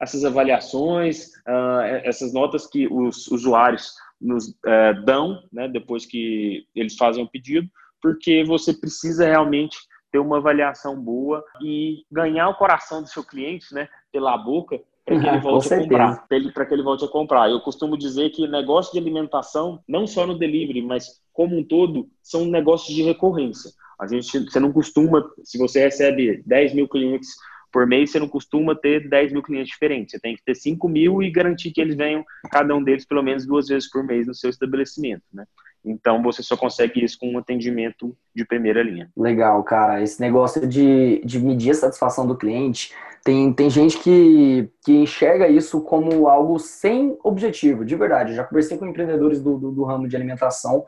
essas 0.00 0.24
avaliações, 0.24 1.28
uh, 1.46 2.02
essas 2.02 2.34
notas 2.34 2.66
que 2.66 2.88
os 2.88 3.28
usuários 3.28 3.94
nos 4.20 4.48
uh, 4.48 5.04
dão, 5.04 5.44
né, 5.52 5.68
depois 5.68 6.04
que 6.04 6.66
eles 6.74 6.96
fazem 6.96 7.22
o 7.22 7.30
pedido, 7.30 7.68
porque 8.02 8.42
você 8.42 8.74
precisa 8.74 9.24
realmente 9.24 9.76
ter 10.10 10.18
uma 10.18 10.38
avaliação 10.38 11.00
boa 11.00 11.44
e 11.62 12.02
ganhar 12.10 12.48
o 12.48 12.56
coração 12.56 13.00
do 13.00 13.08
seu 13.08 13.22
cliente, 13.22 13.72
né, 13.72 13.88
pela 14.10 14.36
boca, 14.36 14.80
para 15.04 15.20
que 15.20 15.26
ele 15.28 15.38
volte 15.38 15.72
a 15.72 15.78
comprar, 15.78 16.26
para 16.52 16.66
que 16.66 16.74
ele 16.74 16.82
volte 16.82 17.04
a 17.04 17.08
comprar. 17.08 17.48
Eu 17.48 17.60
costumo 17.60 17.96
dizer 17.96 18.30
que 18.30 18.48
negócio 18.48 18.92
de 18.92 18.98
alimentação, 18.98 19.80
não 19.86 20.04
só 20.04 20.26
no 20.26 20.36
delivery, 20.36 20.82
mas 20.82 21.22
como 21.32 21.56
um 21.56 21.62
todo, 21.62 22.08
são 22.20 22.44
negócios 22.44 22.92
de 22.92 23.04
recorrência. 23.04 23.70
A 24.00 24.06
gente, 24.08 24.40
você 24.40 24.58
não 24.58 24.72
costuma, 24.72 25.24
se 25.44 25.58
você 25.58 25.80
recebe 25.84 26.42
10 26.44 26.74
mil 26.74 26.88
clientes 26.88 27.36
por 27.76 27.86
mês, 27.86 28.10
você 28.10 28.18
não 28.18 28.26
costuma 28.26 28.74
ter 28.74 29.06
10 29.06 29.34
mil 29.34 29.42
clientes 29.42 29.68
diferentes. 29.68 30.12
Você 30.12 30.18
tem 30.18 30.34
que 30.34 30.42
ter 30.42 30.54
5 30.54 30.88
mil 30.88 31.22
e 31.22 31.30
garantir 31.30 31.70
que 31.72 31.78
eles 31.78 31.94
venham, 31.94 32.24
cada 32.50 32.74
um 32.74 32.82
deles, 32.82 33.04
pelo 33.04 33.22
menos 33.22 33.46
duas 33.46 33.68
vezes 33.68 33.90
por 33.90 34.02
mês 34.02 34.26
no 34.26 34.34
seu 34.34 34.48
estabelecimento, 34.48 35.24
né? 35.30 35.44
Então 35.84 36.22
você 36.22 36.42
só 36.42 36.56
consegue 36.56 37.04
isso 37.04 37.18
com 37.18 37.30
um 37.30 37.36
atendimento 37.36 38.16
de 38.34 38.46
primeira 38.46 38.82
linha. 38.82 39.10
Legal, 39.14 39.62
cara. 39.62 40.02
Esse 40.02 40.18
negócio 40.22 40.66
de, 40.66 41.20
de 41.22 41.38
medir 41.38 41.72
a 41.72 41.74
satisfação 41.74 42.26
do 42.26 42.34
cliente, 42.34 42.94
tem, 43.22 43.52
tem 43.52 43.68
gente 43.68 43.98
que, 43.98 44.70
que 44.82 44.92
enxerga 44.92 45.46
isso 45.46 45.82
como 45.82 46.28
algo 46.28 46.58
sem 46.58 47.14
objetivo, 47.22 47.84
de 47.84 47.94
verdade. 47.94 48.30
Eu 48.30 48.36
já 48.36 48.44
conversei 48.44 48.78
com 48.78 48.86
empreendedores 48.86 49.42
do, 49.42 49.58
do, 49.58 49.70
do 49.70 49.84
ramo 49.84 50.08
de 50.08 50.16
alimentação 50.16 50.82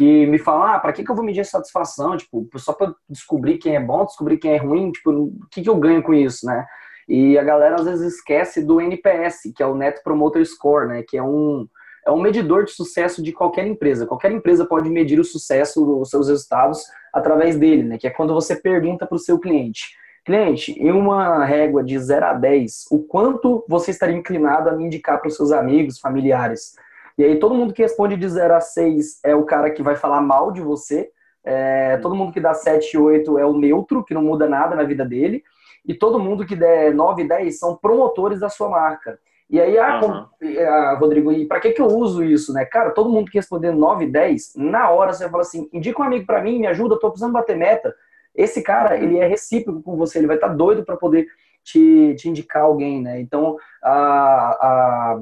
que 0.00 0.26
me 0.26 0.38
falam, 0.38 0.62
ah, 0.62 0.78
para 0.78 0.94
que, 0.94 1.04
que 1.04 1.10
eu 1.10 1.14
vou 1.14 1.22
medir 1.22 1.44
satisfação? 1.44 2.16
Tipo, 2.16 2.48
só 2.56 2.72
para 2.72 2.94
descobrir 3.06 3.58
quem 3.58 3.76
é 3.76 3.80
bom, 3.80 4.06
descobrir 4.06 4.38
quem 4.38 4.54
é 4.54 4.56
ruim, 4.56 4.90
tipo, 4.90 5.10
o 5.10 5.46
que, 5.50 5.60
que 5.60 5.68
eu 5.68 5.76
ganho 5.76 6.02
com 6.02 6.14
isso, 6.14 6.46
né? 6.46 6.64
E 7.06 7.36
a 7.36 7.42
galera 7.42 7.74
às 7.74 7.84
vezes 7.84 8.14
esquece 8.14 8.64
do 8.64 8.80
NPS, 8.80 9.52
que 9.54 9.62
é 9.62 9.66
o 9.66 9.74
Net 9.74 10.02
Promoter 10.02 10.42
Score, 10.46 10.88
né? 10.88 11.04
Que 11.06 11.18
é 11.18 11.22
um, 11.22 11.68
é 12.06 12.10
um 12.10 12.18
medidor 12.18 12.64
de 12.64 12.70
sucesso 12.70 13.22
de 13.22 13.30
qualquer 13.30 13.66
empresa. 13.66 14.06
Qualquer 14.06 14.32
empresa 14.32 14.64
pode 14.64 14.88
medir 14.88 15.20
o 15.20 15.24
sucesso, 15.24 16.00
os 16.00 16.08
seus 16.08 16.28
resultados 16.28 16.82
através 17.12 17.58
dele, 17.58 17.82
né? 17.82 17.98
Que 17.98 18.06
é 18.06 18.10
quando 18.10 18.32
você 18.32 18.56
pergunta 18.56 19.06
para 19.06 19.16
o 19.16 19.18
seu 19.18 19.38
cliente. 19.38 19.94
Cliente, 20.24 20.72
em 20.72 20.92
uma 20.92 21.44
régua 21.44 21.84
de 21.84 21.98
0 21.98 22.24
a 22.24 22.32
10, 22.32 22.86
o 22.90 23.00
quanto 23.00 23.66
você 23.68 23.90
estaria 23.90 24.16
inclinado 24.16 24.70
a 24.70 24.72
me 24.72 24.84
indicar 24.84 25.18
para 25.20 25.28
os 25.28 25.36
seus 25.36 25.52
amigos, 25.52 25.98
familiares? 25.98 26.74
E 27.20 27.24
aí 27.24 27.38
todo 27.38 27.54
mundo 27.54 27.74
que 27.74 27.82
responde 27.82 28.16
de 28.16 28.26
0 28.26 28.54
a 28.54 28.62
6 28.62 29.20
é 29.22 29.36
o 29.36 29.44
cara 29.44 29.70
que 29.70 29.82
vai 29.82 29.94
falar 29.94 30.22
mal 30.22 30.50
de 30.50 30.62
você. 30.62 31.10
É, 31.44 31.98
todo 31.98 32.14
mundo 32.14 32.32
que 32.32 32.40
dá 32.40 32.54
7 32.54 32.94
e 32.94 32.98
8 32.98 33.38
é 33.38 33.44
o 33.44 33.58
neutro, 33.58 34.02
que 34.02 34.14
não 34.14 34.22
muda 34.22 34.48
nada 34.48 34.74
na 34.74 34.84
vida 34.84 35.04
dele. 35.04 35.42
E 35.86 35.92
todo 35.92 36.18
mundo 36.18 36.46
que 36.46 36.56
der 36.56 36.94
9 36.94 37.20
e 37.20 37.28
10 37.28 37.58
são 37.58 37.76
promotores 37.76 38.40
da 38.40 38.48
sua 38.48 38.70
marca. 38.70 39.18
E 39.50 39.60
aí, 39.60 39.76
ah, 39.76 40.00
uhum. 40.02 40.26
ah 40.66 40.96
Rodrigo, 40.98 41.30
e 41.30 41.44
para 41.44 41.60
que, 41.60 41.72
que 41.72 41.82
eu 41.82 41.88
uso 41.88 42.24
isso, 42.24 42.54
né? 42.54 42.64
Cara, 42.64 42.88
todo 42.88 43.10
mundo 43.10 43.30
que 43.30 43.36
responder 43.36 43.70
9 43.70 44.06
e 44.06 44.10
10, 44.10 44.54
na 44.56 44.88
hora 44.88 45.12
você 45.12 45.28
fala 45.28 45.42
assim, 45.42 45.68
indica 45.74 46.00
um 46.00 46.06
amigo 46.06 46.24
para 46.24 46.40
mim, 46.40 46.58
me 46.58 46.68
ajuda, 46.68 46.94
eu 46.94 46.98
tô 46.98 47.10
precisando 47.10 47.34
bater 47.34 47.54
meta. 47.54 47.94
Esse 48.34 48.62
cara, 48.62 48.96
ele 48.96 49.18
é 49.18 49.26
recíproco 49.26 49.82
com 49.82 49.94
você, 49.94 50.16
ele 50.16 50.26
vai 50.26 50.36
estar 50.36 50.48
tá 50.48 50.54
doido 50.54 50.86
para 50.86 50.96
poder 50.96 51.26
te, 51.62 52.14
te 52.14 52.30
indicar 52.30 52.62
alguém, 52.62 53.02
né? 53.02 53.20
Então, 53.20 53.58
a, 53.82 53.90
a, 53.92 55.20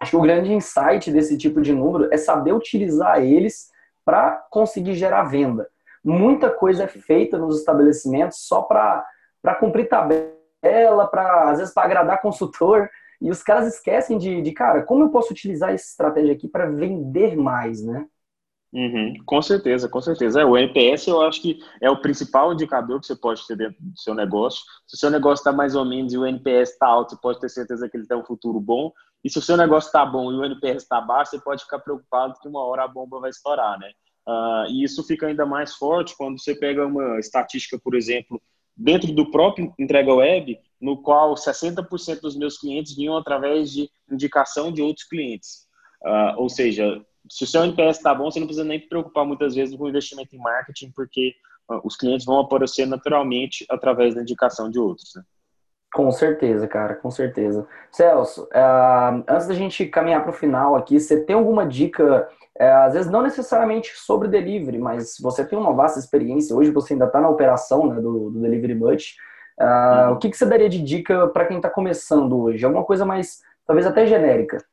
acho 0.00 0.12
que 0.12 0.16
o 0.16 0.22
grande 0.22 0.52
insight 0.52 1.10
desse 1.12 1.36
tipo 1.36 1.60
de 1.60 1.72
número 1.72 2.08
é 2.12 2.16
saber 2.16 2.52
utilizar 2.52 3.22
eles 3.22 3.70
para 4.04 4.32
conseguir 4.50 4.94
gerar 4.94 5.24
venda. 5.24 5.68
Muita 6.02 6.48
coisa 6.50 6.84
é 6.84 6.88
feita 6.88 7.36
nos 7.36 7.58
estabelecimentos 7.58 8.38
só 8.38 8.62
para 8.62 9.04
cumprir 9.60 9.88
tabela, 9.88 11.06
para 11.10 11.50
às 11.50 11.58
vezes 11.58 11.74
para 11.74 11.84
agradar 11.84 12.22
consultor, 12.22 12.88
e 13.20 13.30
os 13.30 13.42
caras 13.42 13.74
esquecem 13.74 14.16
de, 14.16 14.40
de, 14.40 14.52
cara, 14.52 14.82
como 14.82 15.04
eu 15.04 15.10
posso 15.10 15.32
utilizar 15.32 15.70
essa 15.70 15.90
estratégia 15.90 16.32
aqui 16.32 16.48
para 16.48 16.70
vender 16.70 17.36
mais, 17.36 17.82
né? 17.84 18.06
Uhum, 18.72 19.14
com 19.26 19.42
certeza, 19.42 19.88
com 19.88 20.00
certeza. 20.00 20.40
É, 20.40 20.44
o 20.44 20.56
NPS 20.56 21.08
eu 21.08 21.20
acho 21.22 21.42
que 21.42 21.58
é 21.82 21.90
o 21.90 22.00
principal 22.00 22.52
indicador 22.52 23.00
que 23.00 23.06
você 23.06 23.16
pode 23.16 23.44
ter 23.46 23.56
dentro 23.56 23.76
do 23.80 23.98
seu 23.98 24.14
negócio. 24.14 24.62
Se 24.86 24.94
o 24.94 24.98
seu 24.98 25.10
negócio 25.10 25.40
está 25.40 25.52
mais 25.52 25.74
ou 25.74 25.84
menos 25.84 26.12
e 26.12 26.18
o 26.18 26.24
NPS 26.24 26.70
está 26.70 26.86
alto, 26.86 27.10
você 27.10 27.20
pode 27.20 27.40
ter 27.40 27.48
certeza 27.48 27.88
que 27.88 27.96
ele 27.96 28.06
tem 28.06 28.16
um 28.16 28.24
futuro 28.24 28.60
bom. 28.60 28.92
E 29.22 29.30
se 29.30 29.38
o 29.38 29.42
seu 29.42 29.56
negócio 29.56 29.88
está 29.88 30.04
bom 30.04 30.32
e 30.32 30.36
o 30.36 30.44
NPS 30.44 30.82
está 30.82 31.00
baixo, 31.00 31.32
você 31.32 31.40
pode 31.40 31.62
ficar 31.62 31.78
preocupado 31.78 32.38
que 32.40 32.48
uma 32.48 32.64
hora 32.64 32.84
a 32.84 32.88
bomba 32.88 33.20
vai 33.20 33.30
estourar, 33.30 33.78
né? 33.78 33.92
Uh, 34.26 34.70
e 34.70 34.84
isso 34.84 35.02
fica 35.02 35.26
ainda 35.26 35.44
mais 35.44 35.74
forte 35.74 36.16
quando 36.16 36.40
você 36.40 36.54
pega 36.54 36.86
uma 36.86 37.18
estatística, 37.18 37.78
por 37.78 37.94
exemplo, 37.94 38.40
dentro 38.76 39.12
do 39.12 39.30
próprio 39.30 39.74
entrega 39.78 40.14
web, 40.14 40.58
no 40.80 41.02
qual 41.02 41.34
60% 41.34 42.20
dos 42.20 42.36
meus 42.36 42.58
clientes 42.58 42.94
vinham 42.94 43.16
através 43.16 43.70
de 43.70 43.90
indicação 44.10 44.72
de 44.72 44.80
outros 44.80 45.06
clientes. 45.06 45.66
Uh, 46.02 46.38
ou 46.38 46.48
seja, 46.48 47.04
se 47.28 47.44
o 47.44 47.46
seu 47.46 47.62
NPS 47.64 47.98
está 47.98 48.14
bom, 48.14 48.30
você 48.30 48.40
não 48.40 48.46
precisa 48.46 48.66
nem 48.66 48.80
se 48.80 48.88
preocupar 48.88 49.26
muitas 49.26 49.54
vezes 49.54 49.76
com 49.76 49.88
investimento 49.88 50.34
em 50.34 50.38
marketing, 50.38 50.92
porque 50.92 51.34
uh, 51.70 51.80
os 51.84 51.96
clientes 51.96 52.24
vão 52.24 52.40
aparecer 52.40 52.86
naturalmente 52.86 53.66
através 53.68 54.14
da 54.14 54.22
indicação 54.22 54.70
de 54.70 54.78
outros. 54.78 55.12
Né? 55.14 55.22
Com 55.92 56.10
certeza, 56.12 56.68
cara, 56.68 56.94
com 56.94 57.10
certeza. 57.10 57.66
Celso, 57.90 58.44
uh, 58.44 59.24
antes 59.28 59.48
da 59.48 59.54
gente 59.54 59.86
caminhar 59.86 60.22
para 60.22 60.30
o 60.30 60.34
final 60.34 60.76
aqui, 60.76 61.00
você 61.00 61.20
tem 61.24 61.34
alguma 61.34 61.66
dica, 61.66 62.28
uh, 62.60 62.86
às 62.86 62.94
vezes 62.94 63.10
não 63.10 63.22
necessariamente 63.22 63.92
sobre 63.96 64.28
delivery, 64.28 64.78
mas 64.78 65.16
você 65.20 65.44
tem 65.44 65.58
uma 65.58 65.72
vasta 65.72 65.98
experiência, 65.98 66.54
hoje 66.54 66.70
você 66.70 66.92
ainda 66.92 67.06
está 67.06 67.20
na 67.20 67.28
operação 67.28 67.86
né, 67.86 67.96
do, 67.96 68.30
do 68.30 68.40
Delivery 68.40 68.74
Much, 68.74 69.16
Uh, 69.60 70.12
O 70.12 70.16
que, 70.16 70.30
que 70.30 70.36
você 70.38 70.46
daria 70.46 70.70
de 70.70 70.82
dica 70.82 71.28
para 71.28 71.44
quem 71.44 71.58
está 71.58 71.68
começando 71.68 72.34
hoje? 72.40 72.64
Alguma 72.64 72.84
coisa 72.84 73.04
mais, 73.04 73.42
talvez 73.66 73.86
até 73.86 74.06
genérica? 74.06 74.64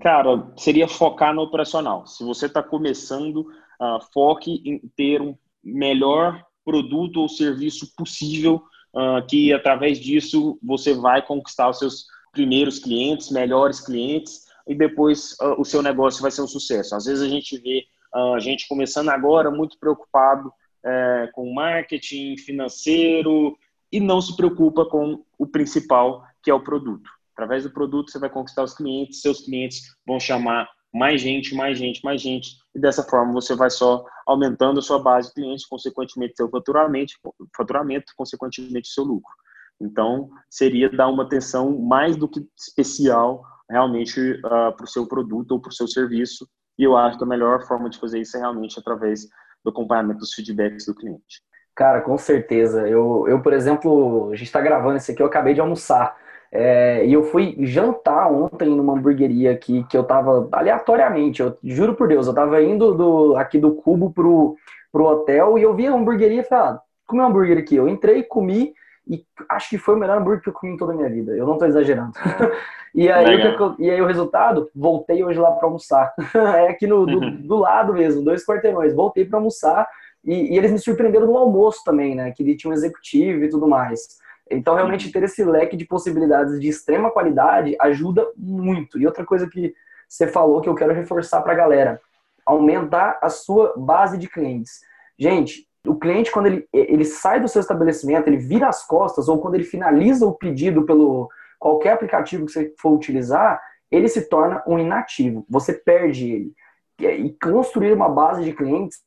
Cara, 0.00 0.52
seria 0.56 0.86
focar 0.86 1.34
no 1.34 1.42
operacional. 1.42 2.06
Se 2.06 2.24
você 2.24 2.46
está 2.46 2.62
começando, 2.62 3.38
uh, 3.38 4.00
foque 4.12 4.62
em 4.64 4.80
ter 4.96 5.20
um 5.20 5.36
melhor 5.64 6.40
produto 6.64 7.20
ou 7.20 7.28
serviço 7.28 7.92
possível, 7.96 8.62
uh, 8.94 9.26
que 9.26 9.52
através 9.52 9.98
disso 9.98 10.58
você 10.62 10.94
vai 10.94 11.20
conquistar 11.20 11.68
os 11.68 11.78
seus 11.78 12.06
primeiros 12.32 12.78
clientes, 12.78 13.30
melhores 13.30 13.80
clientes, 13.80 14.44
e 14.66 14.74
depois 14.74 15.32
uh, 15.40 15.60
o 15.60 15.64
seu 15.64 15.82
negócio 15.82 16.22
vai 16.22 16.30
ser 16.30 16.42
um 16.42 16.48
sucesso. 16.48 16.94
Às 16.94 17.04
vezes 17.04 17.22
a 17.22 17.28
gente 17.28 17.58
vê 17.58 17.84
a 18.14 18.38
gente 18.38 18.68
começando 18.68 19.08
agora 19.08 19.50
muito 19.50 19.76
preocupado 19.76 20.52
é, 20.84 21.28
com 21.32 21.52
marketing 21.52 22.36
financeiro 22.36 23.56
e 23.90 23.98
não 23.98 24.20
se 24.20 24.36
preocupa 24.36 24.84
com 24.84 25.24
o 25.38 25.46
principal, 25.46 26.24
que 26.42 26.50
é 26.50 26.54
o 26.54 26.62
produto. 26.62 27.10
Através 27.32 27.64
do 27.64 27.70
produto 27.70 28.10
você 28.10 28.18
vai 28.18 28.30
conquistar 28.30 28.62
os 28.62 28.74
clientes, 28.74 29.20
seus 29.20 29.40
clientes 29.40 29.96
vão 30.06 30.20
chamar 30.20 30.68
mais 30.94 31.20
gente, 31.20 31.54
mais 31.56 31.76
gente, 31.76 32.04
mais 32.04 32.22
gente, 32.22 32.56
e 32.72 32.78
dessa 32.78 33.02
forma 33.02 33.32
você 33.32 33.56
vai 33.56 33.68
só 33.68 34.04
aumentando 34.24 34.78
a 34.78 34.82
sua 34.82 35.02
base 35.02 35.28
de 35.28 35.34
clientes, 35.34 35.66
consequentemente 35.66 36.34
seu 36.36 36.48
faturamento, 36.48 37.14
faturamento, 37.54 38.12
consequentemente 38.16 38.88
seu 38.88 39.02
lucro. 39.02 39.32
Então, 39.80 40.30
seria 40.48 40.88
dar 40.88 41.08
uma 41.08 41.24
atenção 41.24 41.76
mais 41.80 42.16
do 42.16 42.28
que 42.28 42.46
especial 42.56 43.42
realmente 43.68 44.20
uh, 44.20 44.74
para 44.76 44.84
o 44.84 44.88
seu 44.88 45.06
produto 45.06 45.52
ou 45.52 45.60
para 45.60 45.70
o 45.70 45.74
seu 45.74 45.88
serviço, 45.88 46.48
e 46.78 46.84
eu 46.84 46.96
acho 46.96 47.18
que 47.18 47.24
a 47.24 47.26
melhor 47.26 47.66
forma 47.66 47.90
de 47.90 47.98
fazer 47.98 48.20
isso 48.20 48.36
é 48.36 48.40
realmente 48.40 48.78
através 48.78 49.28
do 49.64 49.70
acompanhamento 49.70 50.20
dos 50.20 50.32
feedbacks 50.32 50.86
do 50.86 50.94
cliente. 50.94 51.42
Cara, 51.74 52.00
com 52.02 52.16
certeza. 52.16 52.86
Eu, 52.88 53.26
eu 53.26 53.42
por 53.42 53.52
exemplo, 53.52 54.30
a 54.30 54.36
gente 54.36 54.46
está 54.46 54.60
gravando 54.60 54.96
isso 54.96 55.10
aqui, 55.10 55.20
eu 55.20 55.26
acabei 55.26 55.54
de 55.54 55.60
almoçar. 55.60 56.16
É, 56.56 57.04
e 57.04 57.12
eu 57.12 57.24
fui 57.24 57.56
jantar 57.58 58.30
ontem 58.30 58.68
numa 58.68 58.92
hamburgueria 58.92 59.50
aqui 59.50 59.84
que 59.90 59.96
eu 59.96 60.04
tava 60.04 60.48
aleatoriamente, 60.52 61.42
eu 61.42 61.58
juro 61.64 61.96
por 61.96 62.06
Deus, 62.06 62.28
eu 62.28 62.32
tava 62.32 62.62
indo 62.62 62.94
do, 62.94 63.36
aqui 63.36 63.58
do 63.58 63.74
Cubo 63.74 64.12
pro, 64.12 64.54
pro 64.92 65.04
hotel 65.04 65.58
e 65.58 65.62
eu 65.62 65.74
vi 65.74 65.88
a 65.88 65.92
hamburgueria 65.92 66.42
e 66.42 66.44
falei, 66.44 66.64
ah, 66.64 66.80
comi 67.06 67.20
um 67.20 67.26
hambúrguer 67.26 67.58
aqui. 67.58 67.74
Eu 67.74 67.88
entrei, 67.88 68.22
comi 68.22 68.72
e 69.08 69.24
acho 69.48 69.68
que 69.68 69.78
foi 69.78 69.96
o 69.96 69.98
melhor 69.98 70.18
hambúrguer 70.18 70.42
que 70.42 70.48
eu 70.48 70.52
comi 70.52 70.74
em 70.74 70.76
toda 70.76 70.92
a 70.92 70.96
minha 70.96 71.10
vida. 71.10 71.32
Eu 71.32 71.44
não 71.44 71.58
tô 71.58 71.64
exagerando. 71.64 72.12
e, 72.94 73.10
aí, 73.10 73.42
eu, 73.42 73.74
e 73.78 73.90
aí 73.90 74.00
o 74.00 74.06
resultado, 74.06 74.70
voltei 74.74 75.24
hoje 75.24 75.40
lá 75.40 75.50
para 75.50 75.66
almoçar. 75.66 76.14
é 76.56 76.68
aqui 76.68 76.86
no, 76.86 77.04
do, 77.04 77.30
do, 77.32 77.56
lado 77.56 77.92
mesmo, 77.92 78.22
dois 78.22 78.46
quarteirões. 78.46 78.94
Voltei 78.94 79.24
para 79.24 79.38
almoçar 79.38 79.88
e, 80.24 80.54
e, 80.54 80.56
eles 80.56 80.70
me 80.70 80.78
surpreenderam 80.78 81.26
no 81.26 81.36
almoço 81.36 81.80
também, 81.84 82.14
né? 82.14 82.30
Que 82.30 82.56
tinha 82.56 82.70
um 82.70 82.74
executivo 82.74 83.44
e 83.44 83.48
tudo 83.48 83.68
mais. 83.68 84.22
Então, 84.50 84.74
realmente, 84.74 85.10
ter 85.10 85.22
esse 85.22 85.42
leque 85.44 85.76
de 85.76 85.86
possibilidades 85.86 86.60
de 86.60 86.68
extrema 86.68 87.10
qualidade 87.10 87.76
ajuda 87.80 88.26
muito. 88.36 88.98
E 88.98 89.06
outra 89.06 89.24
coisa 89.24 89.48
que 89.48 89.74
você 90.08 90.26
falou 90.26 90.60
que 90.60 90.68
eu 90.68 90.74
quero 90.74 90.92
reforçar 90.92 91.40
para 91.42 91.52
a 91.52 91.56
galera: 91.56 92.00
aumentar 92.44 93.18
a 93.22 93.30
sua 93.30 93.74
base 93.76 94.18
de 94.18 94.28
clientes. 94.28 94.80
Gente, 95.18 95.66
o 95.86 95.96
cliente, 95.96 96.30
quando 96.30 96.46
ele, 96.46 96.68
ele 96.72 97.04
sai 97.04 97.40
do 97.40 97.48
seu 97.48 97.60
estabelecimento, 97.60 98.28
ele 98.28 98.38
vira 98.38 98.68
as 98.68 98.86
costas, 98.86 99.28
ou 99.28 99.40
quando 99.40 99.54
ele 99.54 99.64
finaliza 99.64 100.26
o 100.26 100.34
pedido 100.34 100.84
pelo 100.84 101.28
qualquer 101.58 101.92
aplicativo 101.92 102.46
que 102.46 102.52
você 102.52 102.74
for 102.78 102.92
utilizar, 102.92 103.60
ele 103.90 104.08
se 104.08 104.28
torna 104.28 104.62
um 104.66 104.78
inativo. 104.78 105.46
Você 105.48 105.72
perde 105.72 106.30
ele. 106.30 106.54
E 107.00 107.36
construir 107.42 107.92
uma 107.92 108.08
base 108.08 108.44
de 108.44 108.52
clientes 108.52 109.02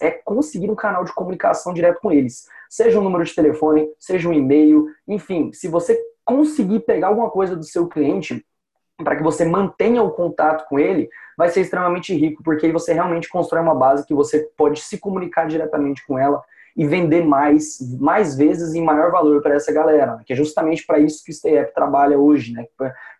é 0.00 0.10
conseguir 0.10 0.70
um 0.70 0.74
canal 0.74 1.04
de 1.04 1.12
comunicação 1.12 1.72
direto 1.72 2.00
com 2.00 2.12
eles. 2.12 2.46
Seja 2.68 2.98
um 3.00 3.02
número 3.02 3.24
de 3.24 3.34
telefone, 3.34 3.88
seja 3.98 4.28
um 4.28 4.32
e-mail, 4.32 4.86
enfim, 5.08 5.52
se 5.52 5.68
você 5.68 5.98
conseguir 6.24 6.80
pegar 6.80 7.08
alguma 7.08 7.30
coisa 7.30 7.56
do 7.56 7.64
seu 7.64 7.88
cliente 7.88 8.44
para 9.02 9.16
que 9.16 9.22
você 9.22 9.44
mantenha 9.44 10.02
o 10.02 10.10
contato 10.10 10.68
com 10.68 10.78
ele, 10.78 11.08
vai 11.36 11.48
ser 11.48 11.62
extremamente 11.62 12.14
rico, 12.14 12.42
porque 12.42 12.66
aí 12.66 12.72
você 12.72 12.92
realmente 12.92 13.28
constrói 13.28 13.62
uma 13.62 13.74
base 13.74 14.06
que 14.06 14.14
você 14.14 14.50
pode 14.56 14.80
se 14.80 14.98
comunicar 14.98 15.46
diretamente 15.46 16.06
com 16.06 16.18
ela 16.18 16.42
e 16.76 16.86
vender 16.86 17.24
mais, 17.24 17.78
mais 17.98 18.36
vezes 18.36 18.74
em 18.74 18.84
maior 18.84 19.10
valor 19.10 19.42
para 19.42 19.54
essa 19.54 19.72
galera, 19.72 20.16
né? 20.16 20.22
que 20.24 20.32
é 20.32 20.36
justamente 20.36 20.86
para 20.86 20.98
isso 20.98 21.24
que 21.24 21.30
o 21.30 21.34
StayUp 21.34 21.74
trabalha 21.74 22.18
hoje, 22.18 22.52
né? 22.52 22.66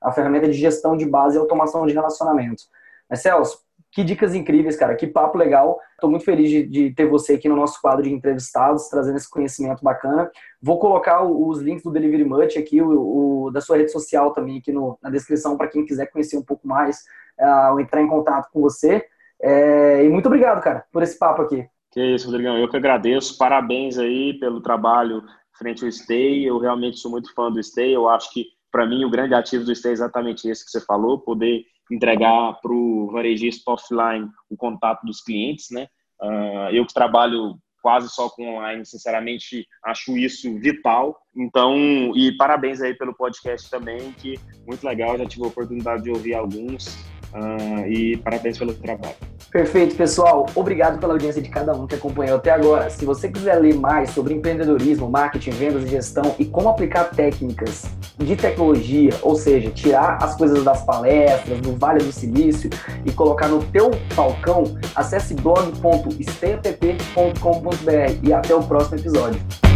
A 0.00 0.12
ferramenta 0.12 0.46
de 0.46 0.52
gestão 0.52 0.96
de 0.96 1.04
base 1.04 1.37
e 1.37 1.38
automação 1.38 1.85
de 1.87 1.92
relacionamentos. 1.92 2.70
Mas, 3.09 3.22
Celso, 3.22 3.64
que 3.92 4.05
dicas 4.05 4.35
incríveis, 4.35 4.76
cara. 4.76 4.94
Que 4.94 5.07
papo 5.07 5.37
legal. 5.37 5.79
Estou 5.94 6.09
muito 6.09 6.24
feliz 6.24 6.48
de, 6.48 6.66
de, 6.66 6.90
ter 6.94 7.07
você 7.07 7.35
aqui 7.35 7.48
no 7.48 7.57
nosso 7.57 7.81
quadro 7.81 8.03
de 8.03 8.12
entrevistados, 8.12 8.88
trazendo 8.88 9.16
esse 9.16 9.29
conhecimento 9.29 9.83
bacana. 9.83 10.31
Vou 10.62 10.79
colocar 10.79 11.24
os 11.24 11.61
links 11.61 11.83
do 11.83 11.90
Delivery 11.90 12.24
Much 12.24 12.57
aqui, 12.57 12.81
o, 12.81 13.46
o 13.46 13.50
da 13.50 13.61
sua 13.61 13.76
rede 13.76 13.90
social 13.90 14.33
também 14.33 14.59
aqui 14.59 14.72
no, 14.72 14.98
na 15.03 15.11
descrição 15.11 15.57
para 15.57 15.68
quem 15.68 15.85
quiser 15.85 16.07
conhecer 16.07 16.37
um 16.37 16.44
pouco 16.44 16.66
mais 16.66 16.98
uh, 17.40 17.72
ou 17.72 17.81
entrar 17.81 18.00
em 18.00 18.09
contato 18.09 18.50
com 18.53 18.61
você. 18.61 19.05
É, 19.42 20.05
e 20.05 20.09
muito 20.09 20.26
obrigado, 20.26 20.62
cara, 20.62 20.85
por 20.92 21.03
esse 21.03 21.18
papo 21.18 21.42
aqui. 21.42 21.66
Que 21.90 22.14
isso, 22.14 22.26
Rodrigão. 22.26 22.57
Eu 22.57 22.68
que 22.68 22.76
agradeço. 22.76 23.37
Parabéns 23.37 23.98
aí 23.98 24.38
pelo 24.38 24.61
trabalho 24.61 25.22
frente 25.59 25.85
ao 25.85 25.90
Stay. 25.90 26.48
Eu 26.48 26.59
realmente 26.59 26.98
sou 26.98 27.11
muito 27.11 27.35
fã 27.35 27.50
do 27.50 27.62
Stay. 27.62 27.94
Eu 27.94 28.09
acho 28.09 28.33
que, 28.33 28.46
para 28.70 28.87
mim, 28.87 29.05
o 29.05 29.11
grande 29.11 29.35
ativo 29.35 29.64
do 29.64 29.74
Stay 29.74 29.90
é 29.90 29.94
exatamente 29.94 30.48
esse 30.48 30.64
que 30.64 30.70
você 30.70 30.81
falou, 30.81 31.18
poder 31.18 31.64
entregar 31.90 32.61
para 32.61 32.72
o 32.72 33.11
varejista 33.11 33.70
offline 33.70 34.29
o 34.48 34.57
contato 34.57 35.05
dos 35.05 35.22
clientes, 35.22 35.66
né? 35.70 35.87
Uh, 36.22 36.70
eu 36.72 36.87
que 36.87 36.94
trabalho 36.94 37.57
quase 37.83 38.09
só 38.11 38.29
com 38.29 38.57
online, 38.57 38.85
sinceramente, 38.85 39.66
acho 39.85 40.16
isso 40.16 40.59
vital. 40.59 41.18
Então, 41.35 41.74
e 42.14 42.33
parabéns 42.37 42.81
aí 42.81 42.94
pelo 42.94 43.14
podcast 43.14 43.70
também, 43.70 44.12
que 44.12 44.38
muito 44.66 44.87
legal, 44.87 45.16
já 45.16 45.26
tive 45.26 45.44
a 45.44 45.48
oportunidade 45.48 46.03
de 46.03 46.11
ouvir 46.11 46.35
alguns. 46.35 46.88
Uh, 47.33 47.87
e 47.88 48.16
parabéns 48.18 48.59
pelo 48.59 48.74
trabalho. 48.74 49.29
Perfeito, 49.50 49.96
pessoal. 49.96 50.46
Obrigado 50.54 51.00
pela 51.00 51.14
audiência 51.14 51.42
de 51.42 51.48
cada 51.48 51.74
um 51.74 51.84
que 51.86 51.96
acompanhou 51.96 52.36
até 52.36 52.52
agora. 52.52 52.88
Se 52.88 53.04
você 53.04 53.28
quiser 53.28 53.56
ler 53.56 53.74
mais 53.74 54.10
sobre 54.10 54.34
empreendedorismo, 54.34 55.10
marketing, 55.10 55.50
vendas 55.50 55.82
e 55.84 55.88
gestão 55.88 56.36
e 56.38 56.44
como 56.44 56.68
aplicar 56.68 57.10
técnicas 57.10 57.86
de 58.16 58.36
tecnologia, 58.36 59.10
ou 59.22 59.34
seja, 59.34 59.68
tirar 59.70 60.22
as 60.22 60.36
coisas 60.36 60.62
das 60.62 60.84
palestras, 60.84 61.60
do 61.60 61.74
Vale 61.76 61.98
do 61.98 62.12
Silício 62.12 62.70
e 63.04 63.10
colocar 63.10 63.48
no 63.48 63.60
teu 63.64 63.90
falcão, 64.10 64.78
acesse 64.94 65.34
blog.steapp.com.br 65.34 68.20
e 68.22 68.32
até 68.32 68.54
o 68.54 68.62
próximo 68.62 68.98
episódio. 68.98 69.69